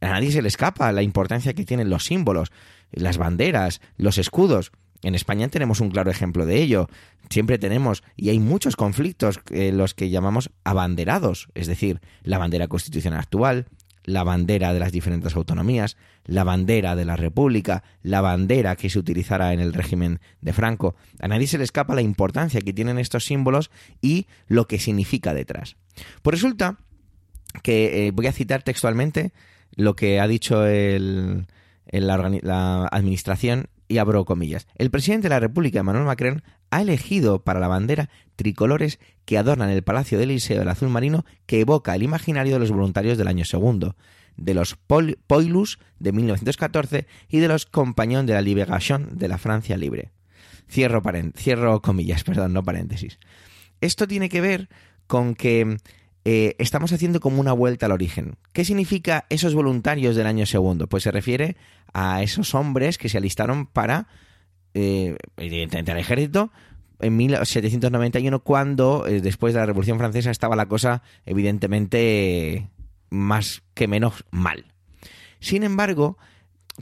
A 0.00 0.08
nadie 0.08 0.32
se 0.32 0.42
le 0.42 0.48
escapa 0.48 0.90
la 0.92 1.02
importancia 1.02 1.54
que 1.54 1.64
tienen 1.64 1.90
los 1.90 2.04
símbolos, 2.04 2.50
las 2.90 3.18
banderas, 3.18 3.80
los 3.96 4.18
escudos. 4.18 4.72
En 5.02 5.14
España 5.14 5.48
tenemos 5.48 5.80
un 5.80 5.90
claro 5.90 6.10
ejemplo 6.10 6.46
de 6.46 6.60
ello. 6.60 6.88
Siempre 7.30 7.58
tenemos, 7.58 8.02
y 8.16 8.30
hay 8.30 8.38
muchos 8.38 8.76
conflictos, 8.76 9.40
eh, 9.50 9.72
los 9.72 9.94
que 9.94 10.10
llamamos 10.10 10.50
abanderados, 10.64 11.48
es 11.54 11.66
decir, 11.66 12.00
la 12.22 12.38
bandera 12.38 12.68
constitucional 12.68 13.20
actual, 13.20 13.66
la 14.04 14.24
bandera 14.24 14.72
de 14.72 14.80
las 14.80 14.92
diferentes 14.92 15.36
autonomías, 15.36 15.96
la 16.24 16.44
bandera 16.44 16.96
de 16.96 17.04
la 17.04 17.16
República, 17.16 17.82
la 18.02 18.20
bandera 18.20 18.76
que 18.76 18.90
se 18.90 18.98
utilizara 18.98 19.52
en 19.52 19.60
el 19.60 19.72
régimen 19.72 20.20
de 20.40 20.52
Franco. 20.52 20.94
A 21.20 21.28
nadie 21.28 21.46
se 21.46 21.58
le 21.58 21.64
escapa 21.64 21.94
la 21.94 22.02
importancia 22.02 22.60
que 22.60 22.72
tienen 22.72 22.98
estos 22.98 23.24
símbolos 23.24 23.70
y 24.00 24.26
lo 24.48 24.66
que 24.66 24.78
significa 24.78 25.34
detrás. 25.34 25.76
Pues 26.22 26.34
resulta 26.34 26.78
que 27.62 28.06
eh, 28.06 28.10
voy 28.12 28.26
a 28.26 28.32
citar 28.32 28.62
textualmente 28.62 29.32
lo 29.76 29.94
que 29.94 30.20
ha 30.20 30.26
dicho 30.26 30.66
el, 30.66 31.46
la, 31.90 32.88
administración 32.90 33.68
y 33.92 33.98
abro 33.98 34.24
comillas. 34.24 34.66
El 34.76 34.90
presidente 34.90 35.26
de 35.26 35.34
la 35.34 35.40
República, 35.40 35.80
Emmanuel 35.80 36.06
Macron, 36.06 36.42
ha 36.70 36.80
elegido 36.80 37.44
para 37.44 37.60
la 37.60 37.68
bandera 37.68 38.08
tricolores 38.36 38.98
que 39.26 39.36
adornan 39.36 39.68
el 39.68 39.82
Palacio 39.82 40.18
del 40.18 40.30
Eliseo 40.30 40.58
del 40.58 40.68
azul 40.68 40.88
marino 40.88 41.26
que 41.44 41.60
evoca 41.60 41.94
el 41.94 42.02
imaginario 42.02 42.54
de 42.54 42.60
los 42.60 42.70
voluntarios 42.70 43.18
del 43.18 43.28
año 43.28 43.44
segundo, 43.44 43.94
de 44.38 44.54
los 44.54 44.76
Poilus 45.26 45.78
de 45.98 46.12
1914 46.12 47.06
y 47.28 47.38
de 47.40 47.48
los 47.48 47.66
Compagnons 47.66 48.26
de 48.26 48.32
la 48.32 48.40
Libération 48.40 49.18
de 49.18 49.28
la 49.28 49.36
Francia 49.36 49.76
Libre. 49.76 50.10
Cierro, 50.70 51.02
cierro 51.36 51.82
comillas, 51.82 52.24
perdón, 52.24 52.54
no 52.54 52.62
paréntesis. 52.62 53.18
Esto 53.82 54.08
tiene 54.08 54.30
que 54.30 54.40
ver 54.40 54.70
con 55.06 55.34
que 55.34 55.76
eh, 56.24 56.54
estamos 56.58 56.92
haciendo 56.92 57.20
como 57.20 57.40
una 57.40 57.52
vuelta 57.52 57.86
al 57.86 57.92
origen. 57.92 58.36
¿Qué 58.52 58.64
significa 58.64 59.26
esos 59.28 59.54
voluntarios 59.54 60.14
del 60.14 60.26
año 60.26 60.46
segundo? 60.46 60.86
Pues 60.86 61.02
se 61.02 61.10
refiere 61.10 61.56
a 61.92 62.22
esos 62.22 62.54
hombres 62.54 62.96
que 62.96 63.08
se 63.08 63.18
alistaron 63.18 63.66
para, 63.66 64.06
eh, 64.74 65.16
evidentemente, 65.36 65.90
al 65.90 65.98
ejército 65.98 66.52
en 67.00 67.16
1791, 67.16 68.40
cuando 68.44 69.06
eh, 69.06 69.20
después 69.20 69.52
de 69.52 69.60
la 69.60 69.66
Revolución 69.66 69.98
Francesa 69.98 70.30
estaba 70.30 70.54
la 70.54 70.66
cosa, 70.66 71.02
evidentemente, 71.26 72.68
más 73.10 73.62
que 73.74 73.88
menos 73.88 74.24
mal. 74.30 74.66
Sin 75.40 75.64
embargo, 75.64 76.16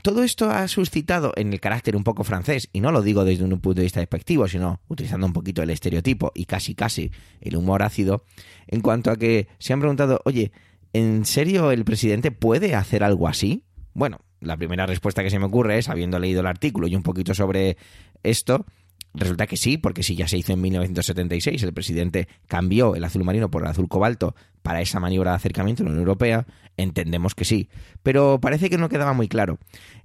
todo 0.01 0.23
esto 0.23 0.49
ha 0.49 0.67
suscitado 0.67 1.33
en 1.35 1.51
el 1.53 1.59
carácter 1.59 1.95
un 1.95 2.03
poco 2.03 2.23
francés, 2.23 2.69
y 2.71 2.79
no 2.79 2.91
lo 2.91 3.01
digo 3.01 3.25
desde 3.25 3.43
un 3.43 3.51
punto 3.59 3.75
de 3.75 3.83
vista 3.83 3.99
despectivo, 3.99 4.47
sino 4.47 4.79
utilizando 4.87 5.27
un 5.27 5.33
poquito 5.33 5.61
el 5.61 5.69
estereotipo 5.69 6.31
y 6.33 6.45
casi 6.45 6.75
casi 6.75 7.11
el 7.41 7.55
humor 7.55 7.83
ácido, 7.83 8.23
en 8.67 8.81
cuanto 8.81 9.11
a 9.11 9.17
que 9.17 9.47
se 9.59 9.73
han 9.73 9.79
preguntado, 9.79 10.21
oye, 10.25 10.51
¿en 10.93 11.25
serio 11.25 11.71
el 11.71 11.83
presidente 11.83 12.31
puede 12.31 12.75
hacer 12.75 13.03
algo 13.03 13.27
así? 13.27 13.63
Bueno, 13.93 14.19
la 14.39 14.57
primera 14.57 14.85
respuesta 14.85 15.23
que 15.23 15.29
se 15.29 15.39
me 15.39 15.45
ocurre 15.45 15.77
es, 15.77 15.89
habiendo 15.89 16.19
leído 16.19 16.39
el 16.41 16.47
artículo 16.47 16.87
y 16.87 16.95
un 16.95 17.03
poquito 17.03 17.33
sobre 17.33 17.77
esto, 18.23 18.65
Resulta 19.13 19.45
que 19.45 19.57
sí, 19.57 19.77
porque 19.77 20.03
si 20.03 20.15
ya 20.15 20.27
se 20.27 20.37
hizo 20.37 20.53
en 20.53 20.61
1976, 20.61 21.61
el 21.63 21.73
presidente 21.73 22.29
cambió 22.47 22.95
el 22.95 23.03
azul 23.03 23.25
marino 23.25 23.51
por 23.51 23.63
el 23.63 23.67
azul 23.67 23.89
cobalto 23.89 24.35
para 24.61 24.81
esa 24.81 25.01
maniobra 25.01 25.31
de 25.31 25.37
acercamiento 25.37 25.83
a 25.83 25.85
la 25.85 25.89
Unión 25.89 26.03
Europea, 26.03 26.47
entendemos 26.81 27.35
que 27.35 27.45
sí. 27.45 27.69
Pero 28.03 28.39
parece 28.39 28.69
que 28.69 28.77
no 28.77 28.89
quedaba 28.89 29.13
muy 29.13 29.27
claro. 29.27 29.57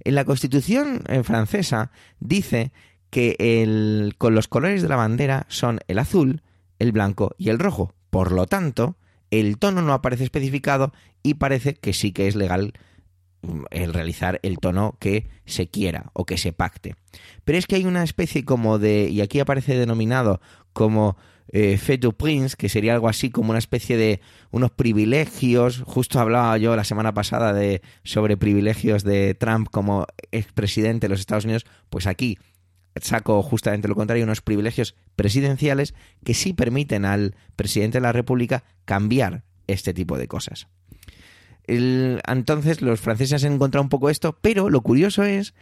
En 0.03 0.15
la 0.15 0.25
Constitución 0.25 1.03
eh, 1.07 1.23
francesa 1.23 1.91
dice 2.19 2.71
que 3.09 3.35
el, 3.39 4.15
con 4.17 4.35
los 4.35 4.47
colores 4.47 4.81
de 4.81 4.89
la 4.89 4.95
bandera 4.95 5.45
son 5.49 5.79
el 5.87 5.99
azul, 5.99 6.41
el 6.79 6.91
blanco 6.91 7.35
y 7.37 7.49
el 7.49 7.59
rojo. 7.59 7.93
Por 8.09 8.31
lo 8.31 8.45
tanto, 8.45 8.97
el 9.31 9.57
tono 9.57 9.81
no 9.81 9.93
aparece 9.93 10.23
especificado 10.23 10.93
y 11.23 11.35
parece 11.35 11.75
que 11.75 11.93
sí 11.93 12.11
que 12.11 12.27
es 12.27 12.35
legal 12.35 12.73
el 13.69 13.93
realizar 13.93 14.39
el 14.43 14.57
tono 14.57 14.97
que 14.99 15.27
se 15.45 15.67
quiera 15.67 16.09
o 16.13 16.25
que 16.25 16.37
se 16.37 16.53
pacte. 16.53 16.95
Pero 17.45 17.57
es 17.57 17.67
que 17.67 17.75
hay 17.75 17.85
una 17.85 18.03
especie 18.03 18.45
como 18.45 18.79
de, 18.79 19.09
y 19.09 19.21
aquí 19.21 19.39
aparece 19.39 19.77
denominado 19.77 20.41
como 20.73 21.17
eh, 21.49 21.77
fait 21.77 21.97
du 21.97 22.13
prince, 22.13 22.55
que 22.55 22.69
sería 22.69 22.93
algo 22.93 23.09
así 23.09 23.29
como 23.29 23.51
una 23.51 23.59
especie 23.59 23.97
de 23.97 24.21
unos 24.51 24.71
privilegios. 24.71 25.81
Justo 25.85 26.19
hablaba 26.19 26.57
yo 26.57 26.75
la 26.75 26.83
semana 26.83 27.13
pasada 27.13 27.53
de 27.53 27.81
sobre 28.03 28.37
privilegios 28.37 29.03
de 29.03 29.33
Trump 29.35 29.69
como 29.71 30.05
expresidente 30.31 31.07
de 31.07 31.09
los 31.09 31.19
Estados 31.19 31.45
Unidos, 31.45 31.65
pues 31.89 32.07
aquí 32.07 32.37
saco 33.01 33.43
justamente 33.43 33.87
lo 33.87 33.95
contrario, 33.95 34.23
unos 34.23 34.41
privilegios 34.41 34.95
presidenciales 35.15 35.93
que 36.23 36.33
sí 36.33 36.53
permiten 36.53 37.05
al 37.05 37.35
presidente 37.55 37.97
de 37.97 38.01
la 38.01 38.11
República 38.11 38.63
cambiar 38.85 39.43
este 39.67 39.93
tipo 39.93 40.17
de 40.17 40.27
cosas 40.27 40.67
entonces 41.67 42.81
los 42.81 42.99
franceses 42.99 43.43
han 43.43 43.53
encontrado 43.53 43.83
un 43.83 43.89
poco 43.89 44.09
esto, 44.09 44.37
pero 44.41 44.69
lo 44.69 44.81
curioso 44.81 45.23
es 45.23 45.53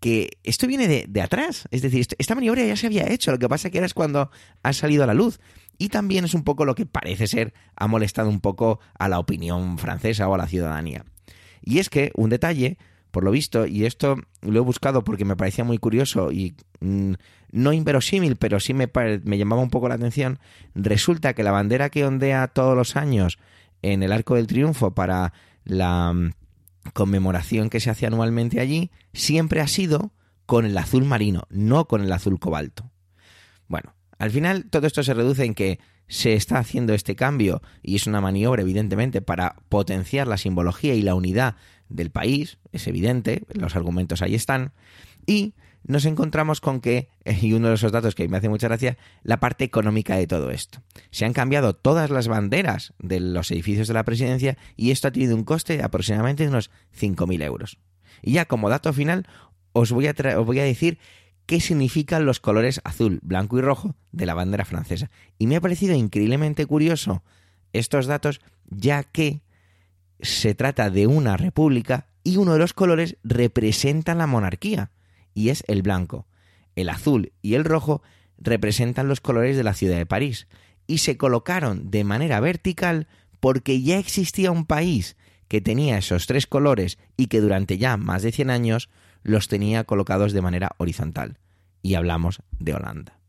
que 0.00 0.38
esto 0.44 0.66
viene 0.66 1.06
de, 1.06 1.22
atrás. 1.22 1.68
Es 1.70 1.82
decir, 1.82 2.06
esta 2.18 2.34
maniobra 2.34 2.64
ya 2.64 2.76
se 2.76 2.86
había 2.86 3.10
hecho, 3.10 3.32
lo 3.32 3.38
que 3.38 3.48
pasa 3.48 3.70
que 3.70 3.78
ahora 3.78 3.86
es 3.86 3.94
cuando 3.94 4.30
ha 4.62 4.72
salido 4.72 5.04
a 5.04 5.06
la 5.06 5.14
luz. 5.14 5.40
Y 5.78 5.88
también 5.88 6.24
es 6.24 6.34
un 6.34 6.42
poco 6.42 6.64
lo 6.64 6.74
que 6.74 6.86
parece 6.86 7.26
ser 7.26 7.52
ha 7.76 7.86
molestado 7.86 8.28
un 8.28 8.40
poco 8.40 8.80
a 8.98 9.08
la 9.08 9.18
opinión 9.18 9.78
francesa 9.78 10.28
o 10.28 10.34
a 10.34 10.38
la 10.38 10.46
ciudadanía. 10.46 11.04
Y 11.62 11.78
es 11.78 11.90
que 11.90 12.12
un 12.14 12.30
detalle, 12.30 12.78
por 13.10 13.24
lo 13.24 13.30
visto, 13.30 13.66
y 13.66 13.84
esto 13.84 14.16
lo 14.40 14.58
he 14.58 14.62
buscado 14.62 15.04
porque 15.04 15.24
me 15.24 15.36
parecía 15.36 15.64
muy 15.64 15.78
curioso 15.78 16.32
y 16.32 16.54
mm, 16.80 17.14
no 17.52 17.72
inverosímil, 17.72 18.36
pero 18.36 18.60
sí 18.60 18.72
me, 18.72 18.90
me 19.24 19.38
llamaba 19.38 19.62
un 19.62 19.70
poco 19.70 19.88
la 19.88 19.96
atención, 19.96 20.38
resulta 20.74 21.34
que 21.34 21.42
la 21.42 21.52
bandera 21.52 21.90
que 21.90 22.06
ondea 22.06 22.48
todos 22.48 22.76
los 22.76 22.96
años 22.96 23.38
en 23.82 24.02
el 24.02 24.12
Arco 24.12 24.36
del 24.36 24.46
Triunfo 24.46 24.94
para 24.94 25.32
la 25.64 26.12
mm, 26.12 26.32
conmemoración 26.92 27.70
que 27.70 27.80
se 27.80 27.90
hace 27.90 28.06
anualmente 28.06 28.60
allí, 28.60 28.90
siempre 29.12 29.60
ha 29.60 29.68
sido 29.68 30.12
con 30.46 30.64
el 30.64 30.78
azul 30.78 31.04
marino, 31.04 31.42
no 31.50 31.86
con 31.86 32.02
el 32.02 32.12
azul 32.12 32.38
cobalto. 32.38 32.90
Bueno, 33.68 33.94
al 34.18 34.30
final 34.30 34.66
todo 34.70 34.86
esto 34.86 35.02
se 35.02 35.14
reduce 35.14 35.44
en 35.44 35.54
que 35.54 35.80
se 36.08 36.34
está 36.34 36.58
haciendo 36.58 36.94
este 36.94 37.16
cambio 37.16 37.62
y 37.82 37.96
es 37.96 38.06
una 38.06 38.20
maniobra 38.20 38.62
evidentemente 38.62 39.22
para 39.22 39.56
potenciar 39.68 40.28
la 40.28 40.38
simbología 40.38 40.94
y 40.94 41.02
la 41.02 41.14
unidad 41.14 41.56
del 41.88 42.10
país, 42.10 42.58
es 42.72 42.86
evidente, 42.86 43.44
los 43.52 43.76
argumentos 43.76 44.22
ahí 44.22 44.34
están, 44.34 44.72
y 45.26 45.54
nos 45.86 46.04
encontramos 46.04 46.60
con 46.60 46.80
que, 46.80 47.08
y 47.24 47.52
uno 47.52 47.68
de 47.68 47.74
esos 47.74 47.92
datos 47.92 48.14
que 48.14 48.28
me 48.28 48.36
hace 48.36 48.48
mucha 48.48 48.68
gracia, 48.68 48.98
la 49.22 49.38
parte 49.38 49.64
económica 49.64 50.16
de 50.16 50.26
todo 50.26 50.50
esto. 50.50 50.82
Se 51.10 51.24
han 51.24 51.32
cambiado 51.32 51.74
todas 51.74 52.10
las 52.10 52.28
banderas 52.28 52.92
de 52.98 53.20
los 53.20 53.50
edificios 53.50 53.88
de 53.88 53.94
la 53.94 54.04
presidencia 54.04 54.58
y 54.76 54.90
esto 54.90 55.08
ha 55.08 55.12
tenido 55.12 55.36
un 55.36 55.44
coste 55.44 55.76
de 55.76 55.84
aproximadamente 55.84 56.46
unos 56.48 56.70
5.000 56.98 57.42
euros. 57.42 57.78
Y 58.20 58.32
ya 58.32 58.46
como 58.46 58.68
dato 58.68 58.92
final, 58.92 59.28
os 59.72 59.92
voy, 59.92 60.08
a 60.08 60.14
os 60.38 60.46
voy 60.46 60.58
a 60.58 60.64
decir 60.64 60.98
qué 61.46 61.60
significan 61.60 62.26
los 62.26 62.40
colores 62.40 62.80
azul, 62.82 63.20
blanco 63.22 63.58
y 63.58 63.60
rojo 63.60 63.94
de 64.10 64.26
la 64.26 64.34
bandera 64.34 64.64
francesa. 64.64 65.10
Y 65.38 65.46
me 65.46 65.56
ha 65.56 65.60
parecido 65.60 65.94
increíblemente 65.94 66.66
curioso 66.66 67.22
estos 67.72 68.06
datos, 68.06 68.40
ya 68.68 69.04
que 69.04 69.42
se 70.20 70.54
trata 70.54 70.90
de 70.90 71.06
una 71.06 71.36
república 71.36 72.08
y 72.24 72.38
uno 72.38 72.54
de 72.54 72.58
los 72.58 72.72
colores 72.72 73.18
representa 73.22 74.14
la 74.16 74.26
monarquía 74.26 74.90
y 75.36 75.50
es 75.50 75.62
el 75.68 75.82
blanco. 75.82 76.26
El 76.74 76.88
azul 76.88 77.32
y 77.42 77.54
el 77.54 77.64
rojo 77.64 78.02
representan 78.38 79.06
los 79.06 79.20
colores 79.20 79.56
de 79.56 79.62
la 79.62 79.74
ciudad 79.74 79.98
de 79.98 80.06
París 80.06 80.48
y 80.86 80.98
se 80.98 81.16
colocaron 81.16 81.90
de 81.90 82.02
manera 82.04 82.40
vertical 82.40 83.06
porque 83.38 83.82
ya 83.82 83.98
existía 83.98 84.50
un 84.50 84.64
país 84.64 85.16
que 85.46 85.60
tenía 85.60 85.98
esos 85.98 86.26
tres 86.26 86.46
colores 86.46 86.98
y 87.16 87.26
que 87.26 87.40
durante 87.40 87.78
ya 87.78 87.96
más 87.96 88.22
de 88.22 88.32
100 88.32 88.50
años 88.50 88.88
los 89.22 89.46
tenía 89.46 89.84
colocados 89.84 90.32
de 90.32 90.42
manera 90.42 90.70
horizontal. 90.78 91.38
Y 91.82 91.94
hablamos 91.94 92.40
de 92.58 92.74
Holanda. 92.74 93.20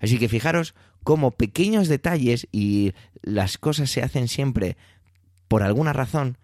Así 0.00 0.18
que 0.18 0.28
fijaros 0.28 0.74
cómo 1.02 1.30
pequeños 1.30 1.88
detalles 1.88 2.46
y 2.52 2.92
las 3.22 3.56
cosas 3.56 3.90
se 3.90 4.02
hacen 4.02 4.28
siempre 4.28 4.76
por 5.48 5.62
alguna 5.62 5.94
razón, 5.94 6.36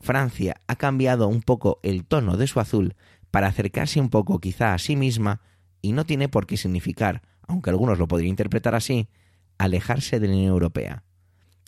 Francia 0.00 0.56
ha 0.66 0.74
cambiado 0.74 1.28
un 1.28 1.40
poco 1.40 1.78
el 1.84 2.04
tono 2.04 2.36
de 2.36 2.48
su 2.48 2.58
azul 2.58 2.96
para 3.30 3.48
acercarse 3.48 4.00
un 4.00 4.10
poco 4.10 4.40
quizá 4.40 4.74
a 4.74 4.78
sí 4.78 4.96
misma 4.96 5.40
y 5.82 5.92
no 5.92 6.04
tiene 6.04 6.28
por 6.28 6.46
qué 6.46 6.56
significar, 6.56 7.22
aunque 7.46 7.70
algunos 7.70 7.98
lo 7.98 8.08
podrían 8.08 8.30
interpretar 8.30 8.74
así, 8.74 9.08
alejarse 9.58 10.20
de 10.20 10.28
la 10.28 10.34
Unión 10.34 10.52
Europea. 10.52 11.04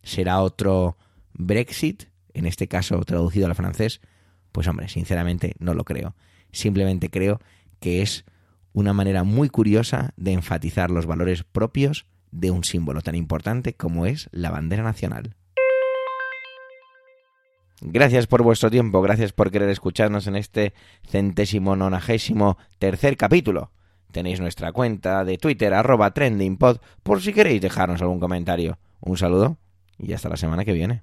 ¿Será 0.02 0.40
otro 0.40 0.96
Brexit, 1.32 2.04
en 2.34 2.46
este 2.46 2.68
caso 2.68 3.00
traducido 3.00 3.46
al 3.46 3.54
francés? 3.54 4.00
Pues 4.50 4.66
hombre, 4.68 4.88
sinceramente 4.88 5.54
no 5.58 5.74
lo 5.74 5.84
creo. 5.84 6.14
Simplemente 6.50 7.10
creo 7.10 7.40
que 7.80 8.02
es 8.02 8.24
una 8.72 8.92
manera 8.92 9.24
muy 9.24 9.48
curiosa 9.48 10.12
de 10.16 10.32
enfatizar 10.32 10.90
los 10.90 11.06
valores 11.06 11.44
propios 11.44 12.06
de 12.30 12.50
un 12.50 12.64
símbolo 12.64 13.02
tan 13.02 13.14
importante 13.14 13.74
como 13.74 14.06
es 14.06 14.28
la 14.32 14.50
bandera 14.50 14.82
nacional. 14.82 15.36
Gracias 17.84 18.28
por 18.28 18.44
vuestro 18.44 18.70
tiempo, 18.70 19.02
gracias 19.02 19.32
por 19.32 19.50
querer 19.50 19.68
escucharnos 19.68 20.28
en 20.28 20.36
este 20.36 20.72
centésimo 21.04 21.74
nonagésimo 21.74 22.56
tercer 22.78 23.16
capítulo. 23.16 23.72
Tenéis 24.12 24.38
nuestra 24.38 24.70
cuenta 24.70 25.24
de 25.24 25.36
Twitter, 25.36 25.74
arroba 25.74 26.12
trendingpod, 26.12 26.76
por 27.02 27.20
si 27.20 27.32
queréis 27.32 27.60
dejarnos 27.60 28.00
algún 28.00 28.20
comentario. 28.20 28.78
Un 29.00 29.16
saludo 29.16 29.56
y 29.98 30.12
hasta 30.12 30.28
la 30.28 30.36
semana 30.36 30.64
que 30.64 30.74
viene. 30.74 31.02